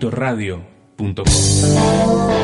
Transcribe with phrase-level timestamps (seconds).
[0.00, 2.40] espirituaradio.com.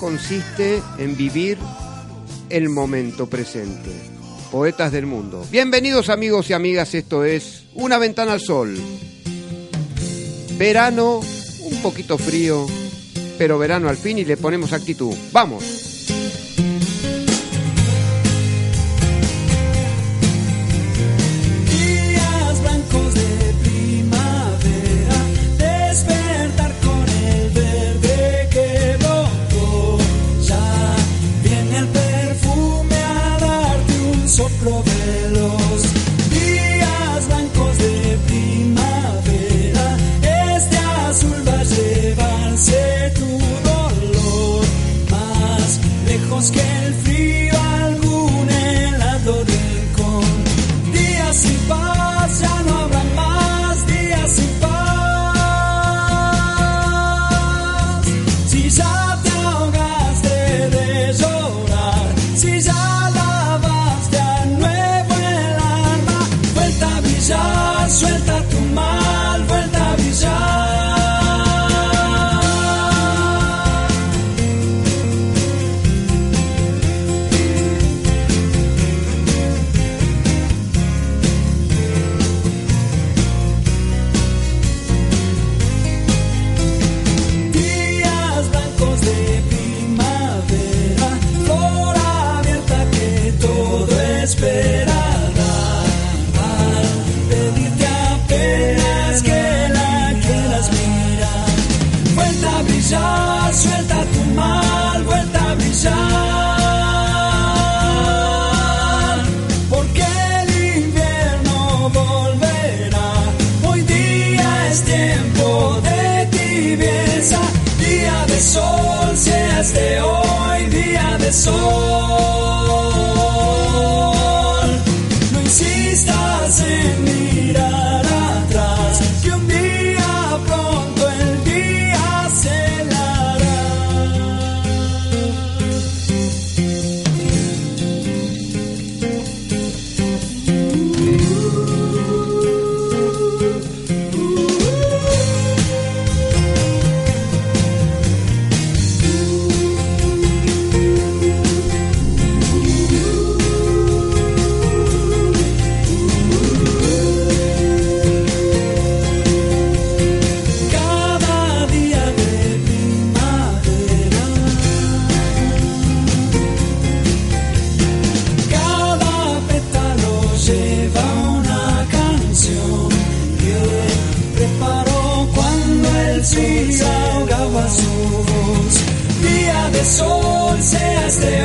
[0.00, 1.58] consiste en vivir
[2.48, 3.90] el momento presente.
[4.50, 5.46] Poetas del mundo.
[5.50, 8.76] Bienvenidos amigos y amigas, esto es Una ventana al sol.
[10.56, 12.66] Verano, un poquito frío,
[13.38, 15.14] pero verano al fin y le ponemos actitud.
[15.32, 15.79] Vamos.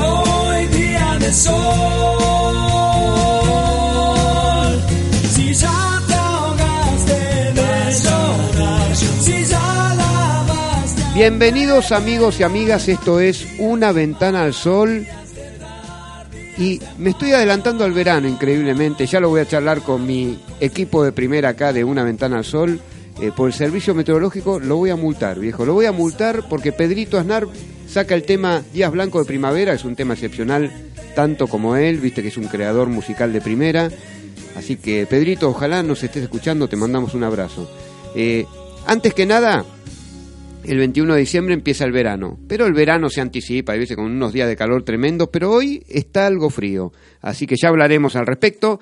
[0.02, 1.56] Hoy, día de sol.
[5.34, 6.16] Si ya de
[11.16, 15.08] Bienvenidos amigos y amigas, esto es Una ventana al sol.
[16.58, 21.04] Y me estoy adelantando al verano increíblemente, ya lo voy a charlar con mi equipo
[21.04, 22.80] de primera acá de Una ventana al sol.
[23.22, 25.66] Eh, por el servicio meteorológico lo voy a multar, viejo.
[25.66, 27.48] Lo voy a multar porque Pedrito Aznar
[27.88, 30.72] saca el tema Días Blancos de Primavera, es un tema excepcional,
[31.16, 33.90] tanto como él, viste que es un creador musical de primera.
[34.56, 37.70] Así que Pedrito, ojalá nos estés escuchando, te mandamos un abrazo.
[38.16, 38.46] Eh,
[38.86, 39.66] antes que nada,
[40.64, 44.06] el 21 de diciembre empieza el verano, pero el verano se anticipa, hay veces con
[44.06, 46.92] unos días de calor tremendo, pero hoy está algo frío,
[47.22, 48.80] así que ya hablaremos al respecto.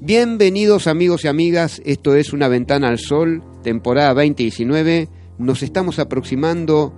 [0.00, 5.08] Bienvenidos amigos y amigas, esto es Una Ventana al Sol, temporada 2019,
[5.38, 6.92] nos estamos aproximando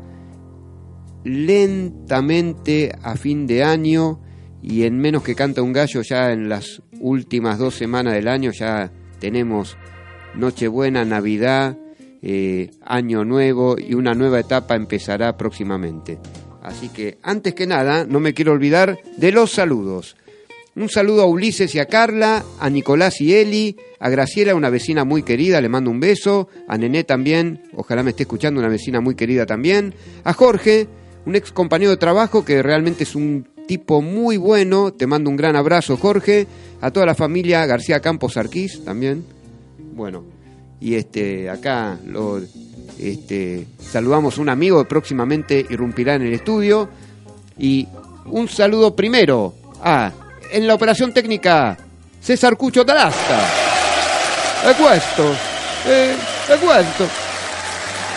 [1.27, 4.21] lentamente a fin de año
[4.63, 8.53] y en menos que canta un gallo ya en las últimas dos semanas del año
[8.53, 9.77] ya tenemos
[10.37, 11.77] Nochebuena, Navidad,
[12.23, 16.19] eh, Año Nuevo y una nueva etapa empezará próximamente.
[16.63, 20.17] Así que antes que nada, no me quiero olvidar de los saludos.
[20.77, 25.05] Un saludo a Ulises y a Carla, a Nicolás y Eli, a Graciela, una vecina
[25.05, 29.01] muy querida, le mando un beso, a Nené también, ojalá me esté escuchando, una vecina
[29.01, 30.87] muy querida también, a Jorge,
[31.27, 35.37] un ex compañero de trabajo que realmente es un tipo muy bueno, te mando un
[35.37, 36.47] gran abrazo Jorge,
[36.81, 39.25] a toda la familia García Campos Arquís también,
[39.95, 40.25] bueno,
[40.81, 42.41] y este acá lo
[42.99, 46.89] este, saludamos a un amigo que próximamente irrumpirá en el estudio
[47.59, 47.87] y
[48.27, 50.13] un saludo primero a
[50.51, 51.77] en la operación técnica
[52.21, 53.67] César Cucho Talasta.
[54.65, 55.23] E questo,
[55.87, 56.17] eh,
[56.49, 57.07] e questo.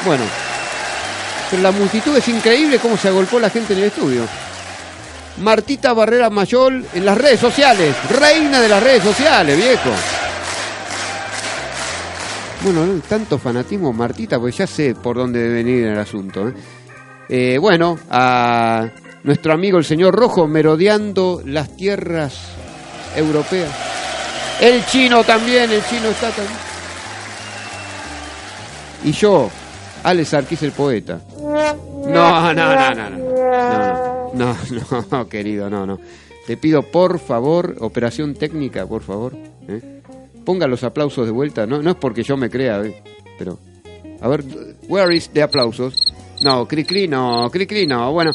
[0.05, 0.23] Bueno,
[1.49, 4.23] pero la multitud es increíble cómo se agolpó la gente en el estudio.
[5.41, 9.89] Martita Barrera Mayol en las redes sociales, reina de las redes sociales, viejo.
[12.61, 16.49] Bueno, no, tanto fanatismo, Martita, pues ya sé por dónde debe venir el asunto.
[16.49, 16.53] ¿eh?
[17.29, 18.89] Eh, bueno, a
[19.23, 22.35] nuestro amigo el señor Rojo merodeando las tierras
[23.15, 23.69] europeas.
[24.59, 26.57] El chino también, el chino está también.
[29.05, 29.49] Y yo,
[30.03, 31.21] Alex Arquís el poeta.
[31.39, 34.31] No, no, no, no, no.
[34.33, 35.99] No, no, no, querido, no, no.
[36.47, 39.35] Te pido por favor, operación técnica, por favor.
[39.67, 40.01] ¿eh?
[40.45, 41.65] Ponga los aplausos de vuelta.
[41.65, 43.03] No, no es porque yo me crea, ¿eh?
[43.37, 43.59] pero.
[44.21, 44.43] A ver,
[44.87, 45.95] where is the aplausos?
[46.41, 48.11] No, cri cri no, cri cri no.
[48.11, 48.31] Bueno,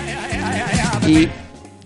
[1.06, 1.28] y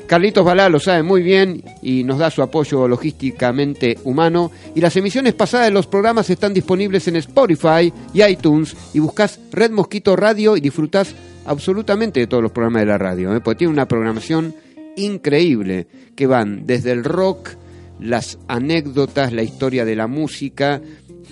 [0.09, 4.49] Carlitos Balá lo sabe muy bien y nos da su apoyo logísticamente humano.
[4.73, 8.75] Y las emisiones pasadas de los programas están disponibles en Spotify y iTunes.
[8.95, 11.13] Y buscas Red Mosquito Radio y disfrutás
[11.49, 13.35] absolutamente de todos los programas de la radio.
[13.35, 13.41] ¿eh?
[13.41, 14.53] Porque tiene una programación
[14.95, 17.49] increíble que van desde el rock,
[17.99, 20.79] las anécdotas, la historia de la música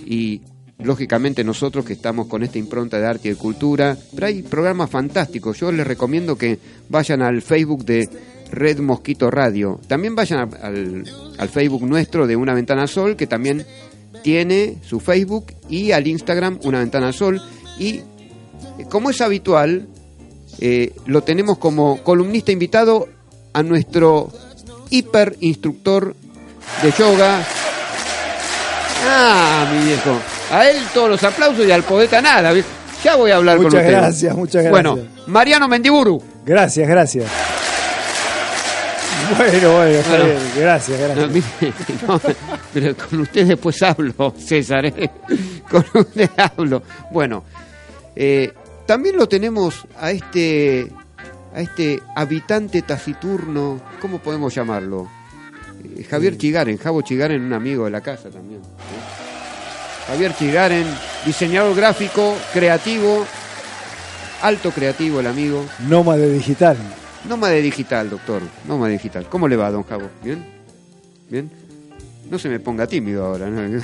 [0.04, 0.42] y
[0.80, 4.90] lógicamente nosotros que estamos con esta impronta de arte y de cultura, pero hay programas
[4.90, 5.60] fantásticos.
[5.60, 8.08] Yo les recomiendo que vayan al Facebook de
[8.50, 9.80] Red Mosquito Radio.
[9.86, 11.04] También vayan al,
[11.38, 13.64] al Facebook nuestro de Una Ventana Sol, que también
[14.24, 17.40] tiene su Facebook, y al Instagram Una Ventana Sol.
[17.78, 18.00] Y
[18.90, 19.86] como es habitual,
[20.60, 23.08] eh, lo tenemos como columnista invitado
[23.52, 24.30] a nuestro
[24.90, 26.14] hiper instructor
[26.82, 27.42] de yoga.
[29.06, 30.18] Ah, mi viejo.
[30.52, 32.52] A él todos los aplausos y al poeta nada.
[33.04, 33.92] Ya voy a hablar con Muchas usted.
[33.92, 34.70] gracias, muchas gracias.
[34.72, 36.22] Bueno, Mariano Mendiburu.
[36.44, 37.26] Gracias, gracias.
[39.36, 40.24] Bueno, bueno, está Bueno.
[40.24, 40.38] bien.
[40.56, 41.30] Gracias, No, gracias.
[41.60, 41.74] mire,
[42.08, 42.20] no,
[42.72, 44.86] pero con usted después hablo, César.
[44.86, 45.10] ¿eh?
[45.70, 46.82] Con usted hablo.
[47.12, 47.44] Bueno,
[48.16, 48.52] eh,
[48.88, 50.90] también lo tenemos a este,
[51.54, 55.06] a este habitante taciturno, ¿cómo podemos llamarlo?
[55.84, 58.60] Eh, Javier Chigaren, Javo Chigaren, un amigo de la casa también.
[58.60, 60.06] ¿eh?
[60.06, 60.86] Javier Chigaren,
[61.26, 63.26] diseñador gráfico, creativo,
[64.40, 65.66] alto creativo el amigo.
[65.86, 66.78] Nómade digital.
[67.28, 68.40] Nómade digital, doctor.
[68.66, 69.28] Nómade digital.
[69.28, 70.08] ¿Cómo le va, don Javo?
[70.24, 70.42] ¿Bien?
[71.28, 71.50] ¿Bien?
[72.30, 73.50] No se me ponga tímido ahora.
[73.50, 73.82] ¿no?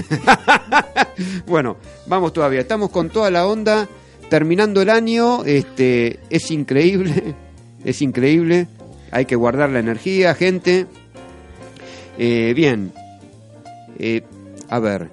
[1.47, 2.61] bueno, vamos todavía.
[2.61, 3.87] Estamos con toda la onda.
[4.29, 7.35] Terminando el año, este, es increíble.
[7.85, 8.67] Es increíble.
[9.11, 10.87] Hay que guardar la energía, gente.
[12.17, 12.93] Eh, bien.
[13.99, 14.23] Eh,
[14.71, 15.11] a ver.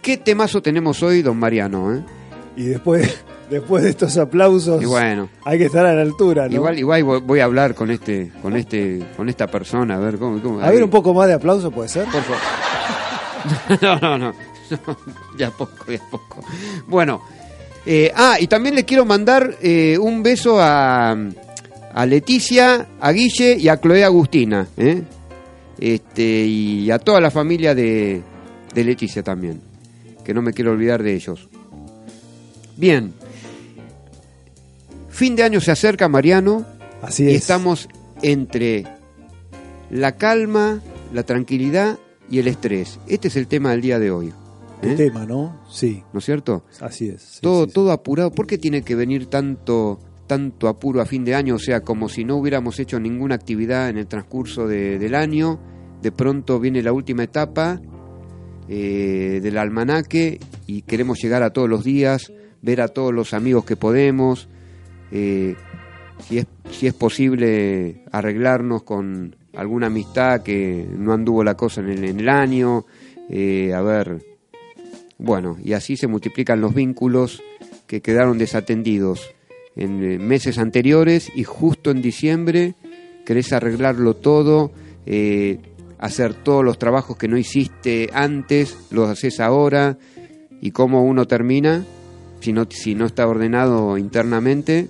[0.00, 1.94] ¿Qué temazo tenemos hoy, don Mariano?
[1.94, 2.02] eh?
[2.56, 5.28] Y después, después de estos aplausos, Y bueno.
[5.44, 6.54] hay que estar a la altura, ¿no?
[6.54, 10.40] Igual, igual voy- a hablar con este, con este, con esta persona, a ver cómo,
[10.40, 12.06] cómo- A ver, un poco más de aplauso, ¿puede ser?
[12.06, 12.40] Por favor.
[13.82, 14.32] No, no, no.
[14.70, 14.96] No,
[15.36, 16.42] Ya poco, ya poco.
[16.86, 17.20] Bueno.
[17.86, 23.56] Eh, ah, y también le quiero mandar eh, un beso a, a Leticia, a Guille
[23.58, 24.68] y a Chloe Agustina.
[24.76, 25.02] ¿eh?
[25.78, 28.22] Este, y a toda la familia de,
[28.74, 29.60] de Leticia también.
[30.24, 31.48] Que no me quiero olvidar de ellos.
[32.76, 33.12] Bien.
[35.10, 36.64] Fin de año se acerca, Mariano.
[37.02, 37.42] Así Y es.
[37.42, 37.88] estamos
[38.22, 38.84] entre
[39.90, 40.80] la calma,
[41.12, 41.98] la tranquilidad
[42.30, 43.00] y el estrés.
[43.08, 44.32] Este es el tema del día de hoy.
[44.82, 44.96] El ¿eh?
[44.96, 45.60] tema, ¿no?
[45.70, 46.64] Sí, ¿No es cierto?
[46.80, 47.22] así es.
[47.22, 47.74] sí, todo, sí, sí.
[47.74, 48.30] todo apurado.
[48.32, 51.54] ¿Por qué tiene que venir tanto, tanto apuro a fin de año?
[51.54, 55.60] O sea, como si no hubiéramos hecho ninguna actividad en el transcurso de- del año.
[56.02, 57.80] De pronto viene la última etapa
[58.68, 63.64] eh, del almanaque y queremos llegar a todos los días, ver a todos los amigos
[63.64, 64.48] que podemos.
[65.10, 65.54] eh,
[66.20, 71.88] si es, si es posible arreglarnos con alguna amistad que no anduvo la cosa en
[71.90, 72.86] el, en el año,
[73.28, 74.22] eh, a ver,
[75.22, 77.42] bueno, y así se multiplican los vínculos
[77.86, 79.30] que quedaron desatendidos
[79.76, 82.74] en eh, meses anteriores y justo en diciembre
[83.24, 84.72] querés arreglarlo todo,
[85.06, 85.60] eh,
[85.98, 89.96] hacer todos los trabajos que no hiciste antes, los haces ahora,
[90.60, 91.84] y cómo uno termina,
[92.40, 94.88] si no, si no está ordenado internamente,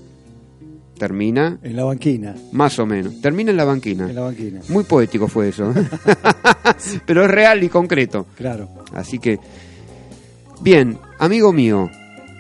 [0.99, 2.35] termina En la banquina.
[2.53, 4.09] más o menos, termina en la banquina.
[4.09, 4.61] En la banquina.
[4.69, 5.85] Muy poético fue eso, ¿eh?
[7.07, 8.27] pero es real y concreto.
[8.37, 8.69] Claro.
[8.95, 9.39] Así que,
[10.63, 11.91] bien, amigo mío,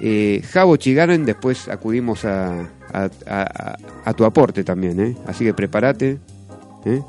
[0.00, 2.60] eh, Javo Chigaren, después acudimos a,
[2.92, 5.16] a- a- a tu aporte también, ¿eh?
[5.26, 6.18] Así que prepárate.
[6.84, 7.00] ¿eh?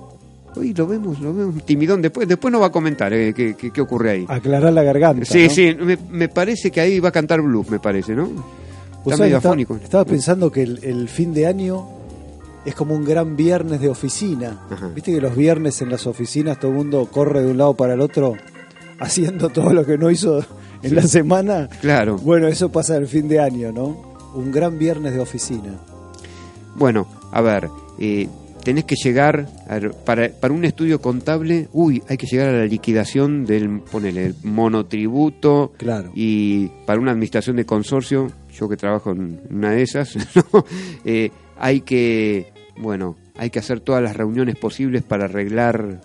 [0.56, 2.02] Uy, lo vemos, lo vemos timidón.
[2.02, 3.34] Después, después nos va a comentar ¿eh?
[3.34, 4.26] qué, qué- qué ocurre ahí.
[4.28, 5.26] Aclarar la garganta.
[5.26, 5.50] Sí, ¿no?
[5.50, 8.30] sí, me, me parece que ahí va a cantar blues, me parece, ¿no?
[9.06, 9.76] Está medio afónico.
[9.84, 11.88] Estaba pensando que el, el fin de año
[12.64, 14.62] es como un gran viernes de oficina.
[14.70, 14.90] Ajá.
[14.94, 17.96] Viste que los viernes en las oficinas todo el mundo corre de un lado para
[17.96, 18.36] el otro
[19.00, 20.46] haciendo todo lo que no hizo
[20.84, 21.70] en la semana.
[21.82, 22.18] Claro.
[22.18, 24.14] Bueno, eso pasa el fin de año, ¿no?
[24.36, 25.74] Un gran viernes de oficina.
[26.76, 28.28] Bueno, a ver, eh,
[28.64, 32.66] tenés que llegar, a para, para un estudio contable, uy, hay que llegar a la
[32.66, 36.12] liquidación del, ponele, el monotributo, Claro.
[36.16, 40.16] y para una administración de consorcio, yo que trabajo en una de esas,
[40.54, 40.66] ¿no?
[41.06, 46.02] Eh, hay que, bueno, hay que hacer todas las reuniones posibles para arreglar,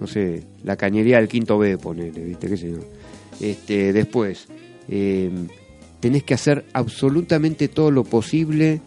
[0.00, 2.48] no sé, la cañería del quinto B, ponele, ¿viste?
[2.48, 2.78] ¿Qué sé yo?
[3.40, 4.46] Este, después,
[4.88, 5.30] eh,
[6.00, 8.80] tenés que hacer absolutamente todo lo posible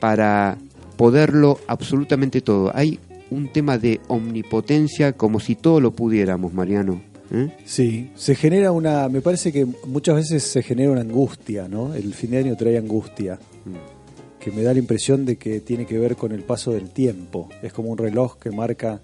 [0.00, 0.58] para
[0.96, 2.70] poderlo absolutamente todo.
[2.74, 2.98] Hay
[3.30, 7.02] un tema de omnipotencia como si todo lo pudiéramos, Mariano.
[7.30, 7.48] ¿eh?
[7.64, 11.94] Sí, se genera una, me parece que muchas veces se genera una angustia, ¿no?
[11.94, 13.38] El fin de año trae angustia,
[14.38, 17.48] que me da la impresión de que tiene que ver con el paso del tiempo.
[17.62, 19.00] Es como un reloj que marca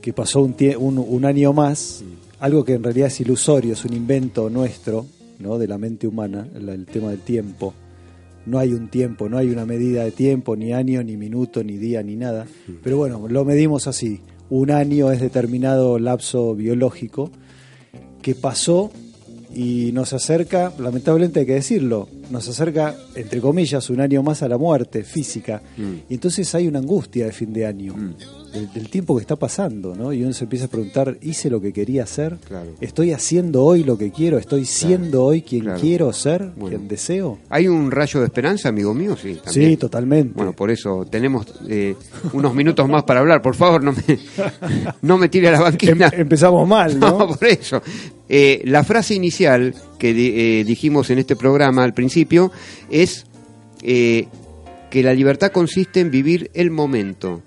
[0.00, 2.02] que pasó un, tie- un, un año más,
[2.40, 5.06] algo que en realidad es ilusorio, es un invento nuestro,
[5.38, 5.58] ¿no?
[5.58, 7.74] De la mente humana, el, el tema del tiempo.
[8.46, 11.76] No hay un tiempo, no hay una medida de tiempo, ni año, ni minuto, ni
[11.76, 12.46] día, ni nada.
[12.82, 14.20] Pero bueno, lo medimos así.
[14.50, 17.32] Un año es determinado lapso biológico
[18.22, 18.92] que pasó
[19.52, 24.48] y nos acerca, lamentablemente hay que decirlo, nos acerca, entre comillas, un año más a
[24.48, 25.62] la muerte física.
[25.76, 25.92] Mm.
[26.08, 27.94] Y entonces hay una angustia de fin de año,
[28.52, 30.12] del, del tiempo que está pasando, ¿no?
[30.12, 32.36] Y uno se empieza a preguntar, ¿hice lo que quería hacer?
[32.46, 32.70] Claro.
[32.80, 34.38] ¿Estoy haciendo hoy lo que quiero?
[34.38, 35.80] ¿Estoy siendo hoy quien claro.
[35.80, 36.50] quiero ser?
[36.56, 36.76] Bueno.
[36.76, 37.38] ¿Quien deseo?
[37.48, 39.16] ¿Hay un rayo de esperanza, amigo mío?
[39.16, 39.70] Sí, también.
[39.70, 40.32] Sí, totalmente.
[40.34, 41.94] Bueno, por eso tenemos eh,
[42.32, 43.42] unos minutos más para hablar.
[43.42, 44.18] Por favor, no me,
[45.02, 46.08] no me tire a la banquina.
[46.08, 47.06] Em- empezamos mal, ¿no?
[47.16, 47.80] No, por eso.
[48.28, 50.10] Eh, la frase inicial que
[50.60, 52.52] eh, dijimos en este programa al principio
[52.90, 53.26] es
[53.82, 54.28] eh,
[54.90, 57.42] que la libertad consiste en vivir el momento.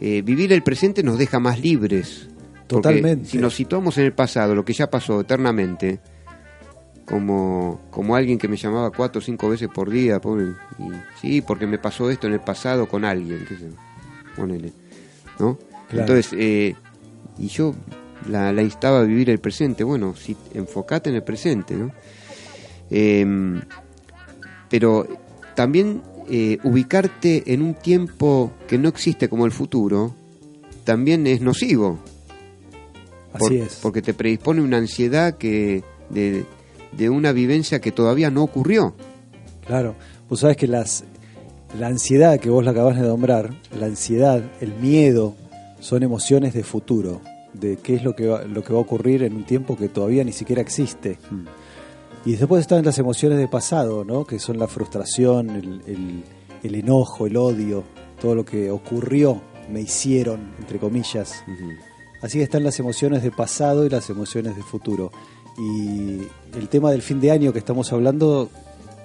[0.00, 2.28] Eh, vivir el presente nos deja más libres.
[2.66, 3.28] Totalmente.
[3.28, 6.00] Si nos situamos en el pasado, lo que ya pasó eternamente,
[7.04, 11.40] como, como alguien que me llamaba cuatro o cinco veces por día, pobre, y, sí,
[11.42, 13.68] porque me pasó esto en el pasado con alguien, qué sé
[14.34, 14.72] ponele,
[15.38, 15.56] ¿no?
[15.88, 16.00] Claro.
[16.00, 16.74] Entonces,
[17.38, 17.74] y yo
[18.28, 21.90] la, la instaba a vivir el presente, bueno, si enfocate en el presente, ¿no?
[22.90, 23.60] Em,
[24.68, 25.06] pero
[25.54, 30.14] también eh, ubicarte en un tiempo que no existe como el futuro,
[30.84, 31.98] también es nocivo.
[33.32, 33.78] Por- Así es.
[33.82, 36.44] Porque te predispone una ansiedad que de,
[36.92, 38.94] de una vivencia que todavía no ocurrió.
[39.66, 39.94] Claro,
[40.28, 41.04] vos sabés que las,
[41.78, 45.34] la ansiedad que vos la acabas de nombrar, la ansiedad, el miedo,
[45.80, 47.20] son emociones de futuro,
[47.54, 49.88] de qué es lo que, va, lo que va a ocurrir en un tiempo que
[49.88, 51.18] todavía ni siquiera existe.
[52.26, 54.24] Y después están las emociones de pasado, ¿no?
[54.26, 56.24] que son la frustración, el, el-
[56.62, 57.84] el enojo, el odio,
[58.20, 61.44] todo lo que ocurrió, me hicieron, entre comillas.
[62.22, 65.12] Así que están las emociones de pasado y las emociones de futuro.
[65.58, 66.20] Y
[66.56, 68.48] el tema del fin de año que estamos hablando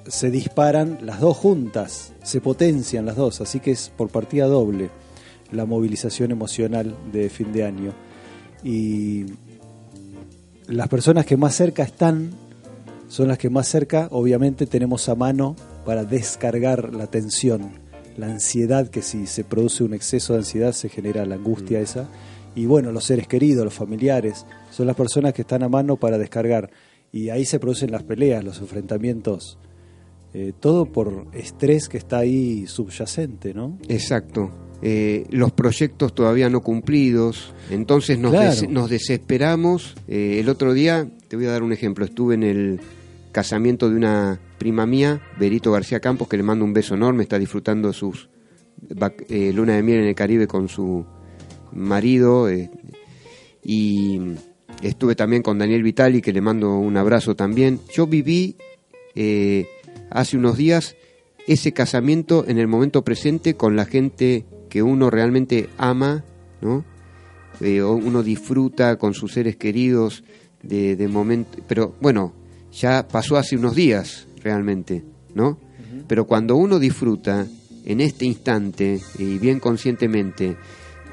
[0.08, 4.90] se disparan las dos juntas, se potencian las dos, así que es por partida doble
[5.52, 7.92] la movilización emocional de fin de año.
[8.64, 9.26] Y
[10.68, 12.32] las personas que más cerca están
[13.08, 17.72] son las que más cerca, obviamente, tenemos a mano para descargar la tensión,
[18.18, 22.08] la ansiedad, que si se produce un exceso de ansiedad se genera la angustia esa.
[22.56, 26.18] Y bueno, los seres queridos, los familiares, son las personas que están a mano para
[26.18, 26.70] descargar.
[27.12, 29.58] Y ahí se producen las peleas, los enfrentamientos,
[30.34, 33.80] eh, todo por estrés que está ahí subyacente, ¿no?
[33.88, 34.52] Exacto.
[34.82, 38.50] Eh, los proyectos todavía no cumplidos, entonces nos, Claro.
[38.52, 39.96] des- nos desesperamos.
[40.08, 42.80] Eh, el otro día, te voy a dar un ejemplo, estuve en el
[43.34, 47.38] casamiento de una prima mía, Berito García Campos, que le mando un beso enorme, está
[47.38, 48.30] disfrutando sus
[49.30, 51.06] eh, luna de miel en el Caribe con su
[51.74, 52.48] marido.
[52.50, 52.70] eh,
[53.64, 54.20] y
[54.82, 57.80] estuve también con Daniel Vitali, que le mando un abrazo también.
[57.94, 58.56] Yo viví
[59.16, 59.68] eh,
[60.10, 60.96] hace unos días
[61.48, 66.24] ese casamiento en el momento presente con la gente que uno realmente ama,
[66.62, 66.86] ¿no?
[67.62, 70.24] Eh, uno disfruta con sus seres queridos
[70.64, 72.34] de, de momento, pero bueno,
[72.72, 75.58] ya pasó hace unos días realmente, ¿no?
[76.08, 77.46] Pero cuando uno disfruta
[77.86, 80.58] en este instante y bien conscientemente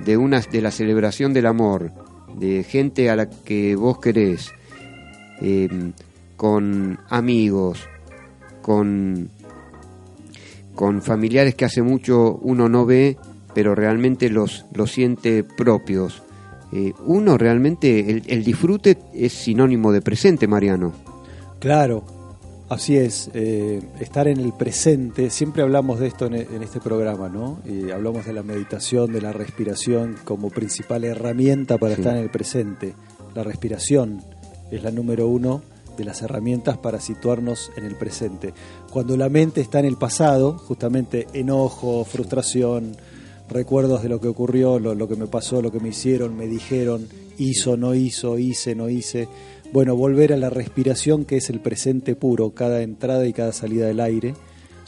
[0.05, 1.93] de una de la celebración del amor,
[2.39, 4.53] de gente a la que vos querés,
[5.41, 5.69] eh,
[6.37, 7.89] con amigos,
[8.63, 9.31] con
[10.77, 13.17] con familiares que hace mucho uno no ve,
[13.57, 16.23] pero realmente los, los siente propios.
[16.73, 20.93] Eh, uno realmente, el, el disfrute es sinónimo de presente, Mariano.
[21.59, 22.05] Claro,
[22.69, 23.31] así es.
[23.33, 27.61] eh, estar en el presente, siempre hablamos de esto en, e- en este programa, ¿no?
[27.65, 32.03] Y hablamos de la meditación, de la respiración como principal herramienta para Sí.
[32.03, 32.95] estar en el presente.
[33.35, 34.21] La respiración
[34.71, 35.63] es la número uno
[35.97, 38.53] de las herramientas para situarnos en el presente.
[38.93, 42.97] Cuando la mente está en el pasado, justamente enojo, frustración,
[43.49, 46.47] recuerdos de lo que ocurrió, lo, lo que me pasó, lo que me hicieron, me
[46.47, 49.29] dijeron, hizo, no hizo, hice, no hice.
[49.73, 53.87] Bueno, volver a la respiración que es el presente puro, cada entrada y cada salida
[53.87, 54.35] del aire,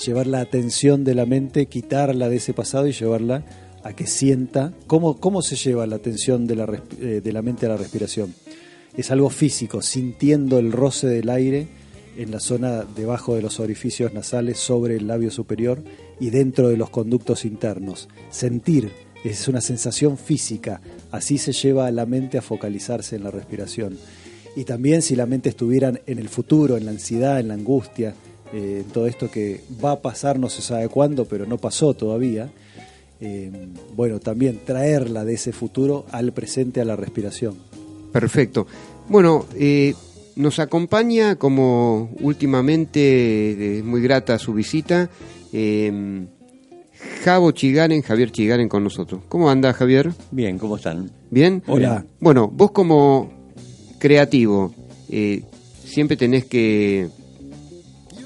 [0.04, 3.44] llevar la atención de la mente, quitarla de ese pasado y llevarla
[3.82, 4.72] a que sienta.
[4.86, 8.34] ¿Cómo, cómo se lleva la atención de la, eh, de la mente a la respiración?
[8.96, 11.68] Es algo físico, sintiendo el roce del aire
[12.16, 15.82] en la zona debajo de los orificios nasales, sobre el labio superior
[16.20, 18.08] y dentro de los conductos internos.
[18.30, 18.90] Sentir
[19.24, 23.98] es una sensación física, así se lleva a la mente a focalizarse en la respiración.
[24.56, 28.14] Y también si la mente estuviera en el futuro, en la ansiedad, en la angustia,
[28.52, 31.94] eh, en todo esto que va a pasar no se sabe cuándo, pero no pasó
[31.94, 32.50] todavía,
[33.20, 33.50] eh,
[33.96, 37.56] bueno, también traerla de ese futuro al presente, a la respiración.
[38.12, 38.66] Perfecto.
[39.08, 39.94] Bueno, eh,
[40.36, 45.10] nos acompaña como últimamente, eh, muy grata su visita,
[45.52, 46.26] eh,
[47.24, 49.22] Javo Chigaren, Javier Chigaren con nosotros.
[49.28, 50.12] ¿Cómo anda Javier?
[50.30, 51.10] Bien, ¿cómo están?
[51.30, 51.62] ¿Bien?
[51.66, 52.04] Hola.
[52.20, 53.30] Bueno, vos como
[53.98, 54.74] creativo,
[55.08, 55.42] eh,
[55.84, 57.08] siempre tenés que,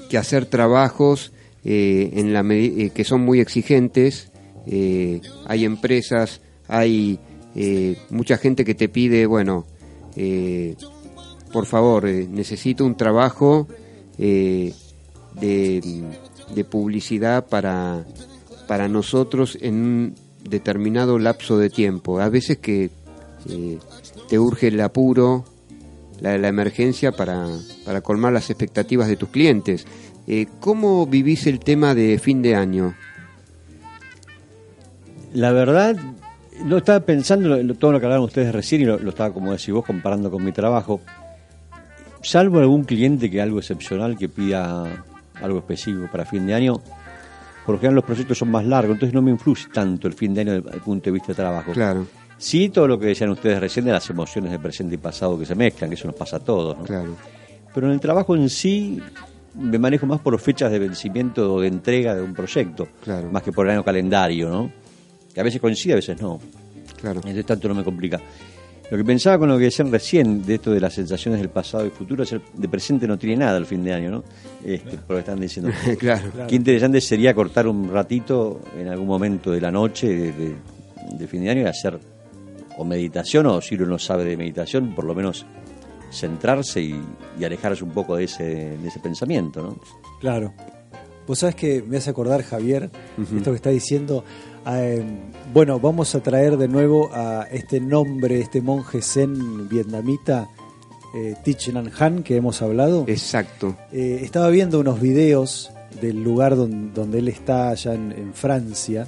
[0.09, 1.31] que hacer trabajos
[1.63, 4.31] eh, en la eh, que son muy exigentes.
[4.65, 7.19] eh, hay empresas, hay
[7.55, 9.65] eh, mucha gente que te pide, bueno,
[10.15, 10.75] eh,
[11.51, 13.67] por favor, eh, necesito un trabajo
[14.17, 14.73] eh,
[15.39, 16.03] de,
[16.53, 18.03] de publicidad para,
[18.67, 22.19] para nosotros en un determinado lapso de tiempo.
[22.19, 22.89] A veces que
[23.49, 23.79] eh,
[24.29, 25.45] te urge el apuro,
[26.19, 27.47] la, la emergencia para,
[27.85, 29.85] para colmar las expectativas de tus clientes.
[30.27, 32.95] Eh, ¿Cómo vivís el tema de fin de año?
[35.33, 35.97] La verdad,
[36.65, 39.71] lo estaba pensando, todo lo que hablaron ustedes recién, y lo, lo estaba, como decís
[39.71, 41.01] vos, comparando con mi trabajo.
[42.21, 45.03] Salvo algún cliente que algo excepcional que pida
[45.43, 46.81] algo específico para fin de año,
[47.65, 50.33] por lo general los proyectos son más largos, entonces no me influye tanto el fin
[50.33, 51.71] de año desde el punto de vista de trabajo.
[51.71, 52.05] Claro,
[52.37, 55.45] Sí, todo lo que decían ustedes recién de las emociones de presente y pasado que
[55.45, 56.77] se mezclan, que eso nos pasa a todos.
[56.77, 56.83] ¿no?
[56.83, 57.15] claro.
[57.73, 58.99] Pero en el trabajo en sí
[59.55, 63.31] me manejo más por fechas de vencimiento o de entrega de un proyecto, Claro.
[63.31, 64.71] más que por el año calendario, ¿no?
[65.33, 66.39] Que a veces coincide, a veces no.
[66.99, 67.17] Claro.
[67.19, 68.19] Entonces tanto no me complica.
[68.91, 71.85] Lo que pensaba con lo que decían recién, de esto de las sensaciones del pasado
[71.85, 74.23] y futuro, es el de presente no tiene nada al fin de año, ¿no?
[74.63, 75.71] Este, por lo que están diciendo.
[75.99, 76.29] claro.
[76.47, 80.55] Qué interesante sería cortar un ratito en algún momento de la noche de, de-
[81.17, 81.99] de fin de año y hacer
[82.77, 85.45] o meditación, o si uno no sabe de meditación, por lo menos
[86.11, 86.95] centrarse y,
[87.39, 88.43] y alejarse un poco de ese,
[88.77, 89.79] de ese pensamiento, ¿no?
[90.19, 90.53] Claro.
[91.27, 92.89] Vos sabés que me hace acordar, Javier,
[93.35, 94.23] esto que está diciendo.
[94.67, 95.03] Eh,
[95.53, 100.49] bueno, vamos a traer de nuevo a este nombre, este monje zen vietnamita,
[101.15, 103.05] eh, Thich Nhat Hanh, que hemos hablado.
[103.07, 103.75] Exacto.
[103.91, 105.71] Eh, estaba viendo unos videos
[106.01, 109.07] del lugar don- donde, él está, allá en, en Francia,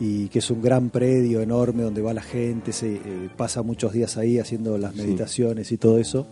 [0.00, 3.00] y que es un gran predio enorme donde va la gente, se eh,
[3.36, 6.26] pasa muchos días ahí haciendo las meditaciones y todo eso.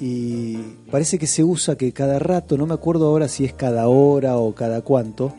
[0.00, 0.56] Y
[0.90, 4.38] parece que se usa que cada rato, no me acuerdo ahora si es cada hora
[4.38, 5.34] o cada cuánto,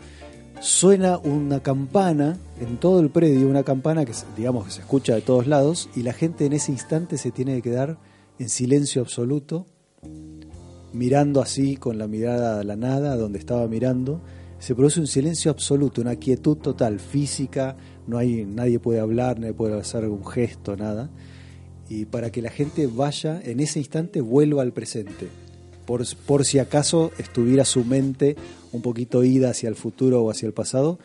[0.62, 5.22] suena una campana en todo el predio, una campana que digamos que se escucha de
[5.22, 7.98] todos lados y la gente en ese instante se tiene que quedar
[8.38, 9.66] en silencio absoluto
[10.94, 14.22] mirando así con la mirada a la nada donde estaba mirando,
[14.60, 19.54] se produce un silencio absoluto, una quietud total, física, no hay nadie puede hablar, nadie
[19.54, 21.10] puede hacer algún gesto, nada.
[21.90, 25.28] Y para que la gente vaya en ese instante vuelva al presente.
[25.92, 28.38] Por, por si acaso estuviera su mente
[28.72, 31.00] un poquito ida hacia el futuro o hacia el pasado,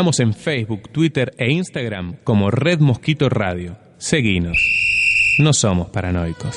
[0.00, 3.76] Estamos en Facebook, Twitter e Instagram como Red Mosquito Radio.
[3.98, 4.56] Seguinos.
[5.38, 6.56] No somos paranoicos.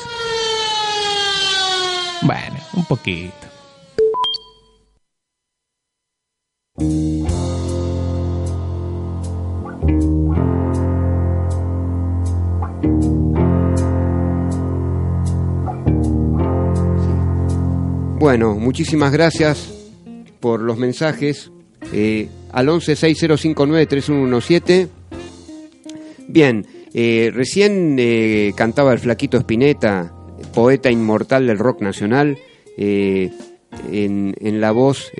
[2.22, 3.34] Bueno, un poquito.
[18.22, 19.70] Bueno, muchísimas gracias
[20.40, 21.52] por los mensajes
[21.94, 24.90] eh, al 1160593117.
[26.28, 30.14] Bien, eh, recién eh, cantaba el flaquito Spinetta,
[30.54, 32.38] poeta inmortal del rock nacional,
[32.78, 33.32] eh,
[33.92, 35.12] en, en la voz,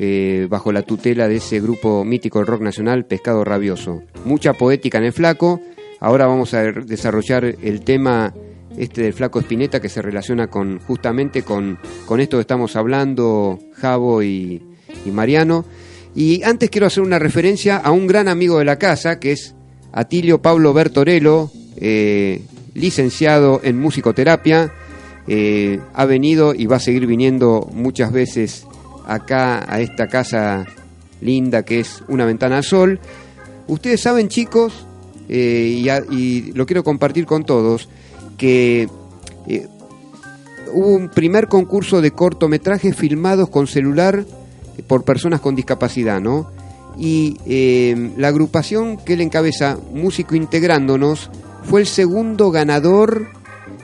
[0.48, 4.04] bajo la tutela de ese grupo mítico del rock nacional, Pescado Rabioso.
[4.26, 5.60] Mucha poética en el flaco.
[6.00, 8.32] Ahora vamos a desarrollar el tema
[8.78, 13.58] este del flaco Espineta que se relaciona con justamente con, con esto que estamos hablando,
[13.74, 14.62] Javo y
[15.12, 15.66] Mariano.
[16.16, 19.56] Y antes quiero hacer una referencia a un gran amigo de la casa, que es
[19.92, 22.42] Atilio Pablo Bertorello, eh,
[22.76, 24.72] licenciado en musicoterapia.
[25.28, 28.68] Eh, ha venido y va a seguir viniendo muchas veces
[29.08, 30.66] acá a esta casa
[31.22, 33.00] linda que es una ventana al sol.
[33.68, 34.86] Ustedes saben, chicos,
[35.30, 37.90] eh, y, y lo quiero compartir con todos,
[38.38, 38.88] que
[40.74, 44.26] hubo un primer concurso de cortometrajes filmados con celular
[44.88, 46.52] por personas con discapacidad, ¿no?
[46.98, 51.30] Y eh, la agrupación que él encabeza, Músico Integrándonos,
[51.64, 53.28] fue el segundo ganador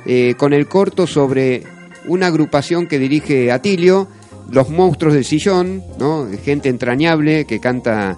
[0.06, 1.63] eh, con el corto sobre
[2.08, 4.08] una agrupación que dirige Atilio,
[4.49, 6.28] Los Monstruos del Sillón, ¿no?
[6.43, 8.17] Gente entrañable que canta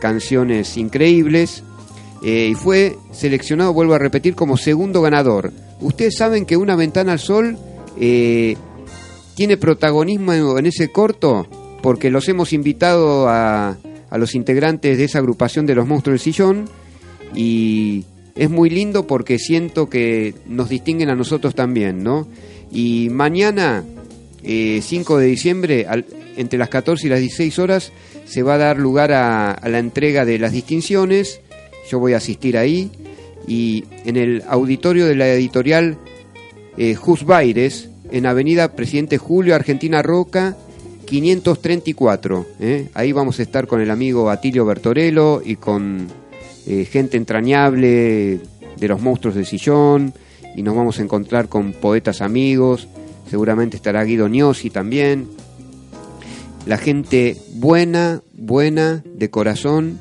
[0.00, 1.62] canciones increíbles.
[2.22, 5.52] eh, y fue seleccionado, vuelvo a repetir, como segundo ganador.
[5.80, 7.56] Ustedes saben que Una Ventana al Sol
[8.00, 8.56] eh,
[9.36, 11.46] tiene protagonismo en ese corto
[11.82, 13.76] porque los hemos invitado a,
[14.10, 16.68] a los integrantes de esa agrupación de los monstruos del sillón
[17.34, 22.28] y es muy lindo porque siento que nos distinguen a nosotros también, ¿no?
[22.70, 23.84] Y mañana,
[24.42, 25.86] eh, 5 de diciembre,
[26.36, 27.92] entre las 14 y las 16 horas,
[28.26, 31.40] se va a dar lugar a, a la entrega de las distinciones.
[31.90, 32.90] Yo voy a asistir ahí
[33.48, 35.96] y en el auditorio de la editorial
[36.76, 40.56] eh, Jus Baires, en Avenida Presidente Julio, Argentina Roca,
[41.08, 42.46] 534.
[42.60, 42.88] ¿eh?
[42.92, 46.06] Ahí vamos a estar con el amigo Atilio Bertorello y con
[46.66, 48.40] eh, gente entrañable
[48.76, 50.12] de los monstruos del sillón
[50.54, 52.88] y nos vamos a encontrar con poetas amigos.
[53.30, 55.28] Seguramente estará Guido Gnossi también.
[56.66, 59.98] La gente buena, buena, de corazón,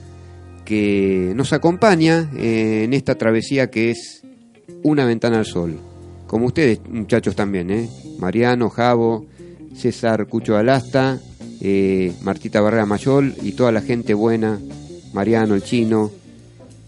[0.65, 4.23] que nos acompaña eh, en esta travesía que es
[4.83, 5.77] una ventana al sol.
[6.27, 7.89] Como ustedes, muchachos, también.
[8.19, 9.25] Mariano, Javo,
[9.77, 11.19] César Cucho Alasta,
[11.61, 14.59] eh, Martita Barrera Mayol y toda la gente buena,
[15.13, 16.11] Mariano, el chino.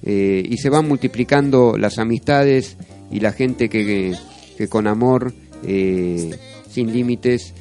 [0.02, 2.78] eh, y se van multiplicando las amistades
[3.12, 4.16] y la gente que,
[4.58, 6.32] que- con amor, eh,
[6.72, 7.54] sin límites,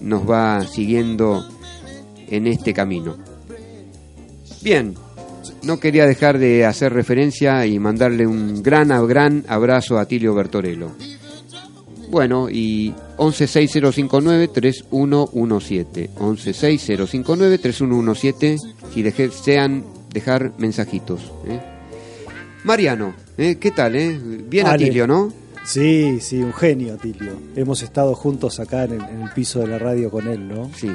[0.00, 1.46] nos va siguiendo
[2.28, 3.16] en este camino.
[4.62, 4.94] Bien,
[5.62, 10.90] no quería dejar de hacer referencia y mandarle un gran, gran abrazo a Tilio Bertorello.
[12.10, 16.10] Bueno, y 116059-3117.
[16.14, 18.58] 116059-3117.
[18.92, 21.32] Si desean dejar mensajitos.
[21.46, 21.60] ¿eh?
[22.64, 23.56] Mariano, ¿eh?
[23.60, 23.94] ¿qué tal?
[23.96, 24.18] Eh?
[24.48, 24.84] Bien Ale.
[24.84, 25.32] Atilio, ¿no?
[25.64, 27.40] Sí, sí, un genio, Tilio.
[27.56, 30.70] Hemos estado juntos acá en el, en el piso de la radio con él, ¿no?
[30.74, 30.94] Sí.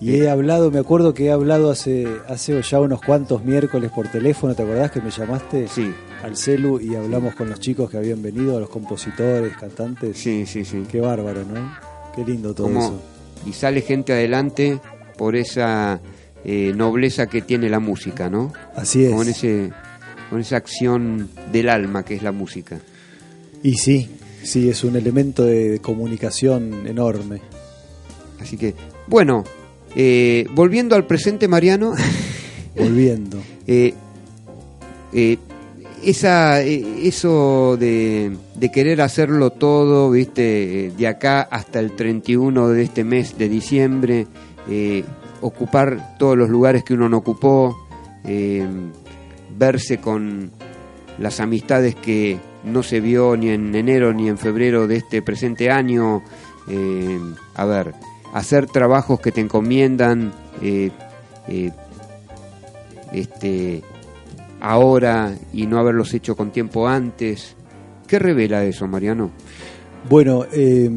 [0.00, 4.08] Y he hablado, me acuerdo que he hablado hace, hace ya unos cuantos miércoles por
[4.08, 5.68] teléfono, ¿te acordás que me llamaste?
[5.68, 5.92] Sí.
[6.22, 10.18] Al celu y hablamos con los chicos que habían venido, los compositores, cantantes.
[10.18, 10.84] Sí, sí, sí.
[10.90, 11.72] Qué bárbaro, ¿no?
[12.14, 13.02] Qué lindo todo Como- eso.
[13.46, 14.78] y sale gente adelante
[15.16, 16.00] por esa
[16.44, 18.52] eh, nobleza que tiene la música, ¿no?
[18.76, 19.12] Así es.
[19.14, 19.70] Con, ese,
[20.28, 22.78] con esa acción del alma que es la música.
[23.62, 24.08] Y sí,
[24.42, 27.40] sí, es un elemento de, de comunicación enorme.
[28.40, 28.74] Así que,
[29.06, 29.44] bueno,
[29.96, 31.92] eh, volviendo al presente, Mariano,
[32.76, 33.38] Volviendo.
[33.66, 33.94] eh,
[35.12, 35.36] eh,
[36.02, 42.82] esa, eh, eso de, de querer hacerlo todo, viste, de acá hasta el 31 de
[42.82, 44.26] este mes de diciembre,
[44.68, 45.04] eh,
[45.40, 47.76] ocupar todos los lugares que uno no ocupó,
[48.24, 48.66] eh,
[49.56, 50.50] verse con
[51.18, 55.70] las amistades que no se vio ni en enero ni en febrero de este presente
[55.70, 56.22] año,
[57.54, 57.94] a ver,
[58.32, 60.32] hacer trabajos que te encomiendan,
[63.12, 63.82] este,
[64.60, 67.56] ahora y no haberlos hecho con tiempo antes.
[68.06, 69.30] ¿Qué revela eso, Mariano?
[70.08, 70.90] Bueno, eh,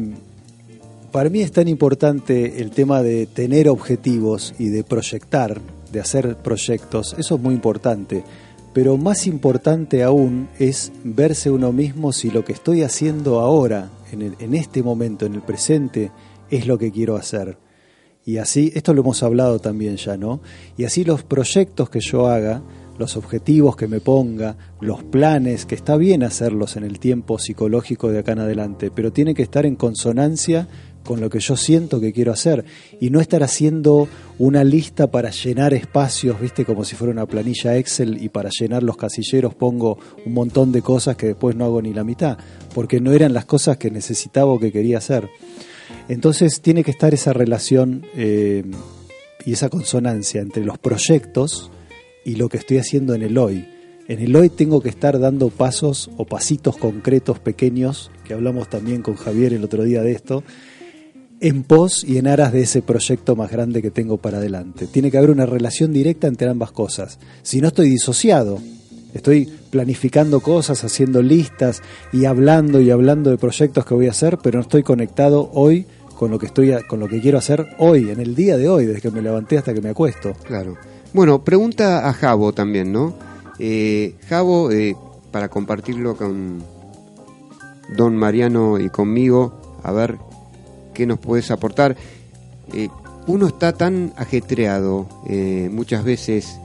[1.12, 5.60] para mí es tan importante el tema de tener objetivos y de proyectar,
[5.92, 8.24] de hacer proyectos, eso es muy importante.
[8.72, 14.22] Pero más importante aún es verse uno mismo si lo que estoy haciendo ahora, en,
[14.22, 16.10] el- en este momento, en el presente,
[16.50, 17.56] es lo que quiero hacer.
[18.26, 20.40] Y así, esto lo hemos hablado también ya, ¿no?
[20.76, 22.62] Y así los proyectos que yo haga,
[22.98, 28.10] los objetivos que me ponga, los planes, que está bien hacerlos en el tiempo psicológico
[28.10, 30.68] de acá en adelante, pero tienen que estar en consonancia
[31.04, 32.64] con lo que yo siento que quiero hacer
[32.98, 37.76] y no estar haciendo una lista para llenar espacios, viste, como si fuera una planilla
[37.76, 41.82] Excel y para llenar los casilleros pongo un montón de cosas que después no hago
[41.82, 42.38] ni la mitad,
[42.74, 45.28] porque no eran las cosas que necesitaba o que quería hacer.
[46.08, 48.64] Entonces tiene que estar esa relación eh,
[49.44, 51.70] y esa consonancia entre los proyectos
[52.24, 53.66] y lo que estoy haciendo en el hoy.
[54.06, 59.02] En el hoy tengo que estar dando pasos o pasitos concretos pequeños, que hablamos también
[59.02, 60.44] con Javier el otro día de esto,
[61.40, 64.86] en pos y en aras de ese proyecto más grande que tengo para adelante.
[64.86, 67.18] Tiene que haber una relación directa entre ambas cosas.
[67.42, 68.60] Si no estoy disociado,
[69.14, 71.82] estoy planificando cosas, haciendo listas
[72.12, 75.86] y hablando y hablando de proyectos que voy a hacer, pero no estoy conectado hoy
[76.16, 78.86] con lo que estoy con lo que quiero hacer hoy, en el día de hoy,
[78.86, 80.32] desde que me levanté hasta que me acuesto.
[80.44, 80.76] Claro.
[81.14, 83.14] Bueno, pregunta a Javo también, ¿no?
[83.60, 84.96] Eh, Javo, eh,
[85.30, 86.60] para compartirlo con
[87.96, 90.18] don Mariano y conmigo, a ver
[90.92, 91.96] qué nos puedes aportar.
[92.72, 92.88] Eh,
[93.28, 96.58] uno está tan ajetreado eh, muchas veces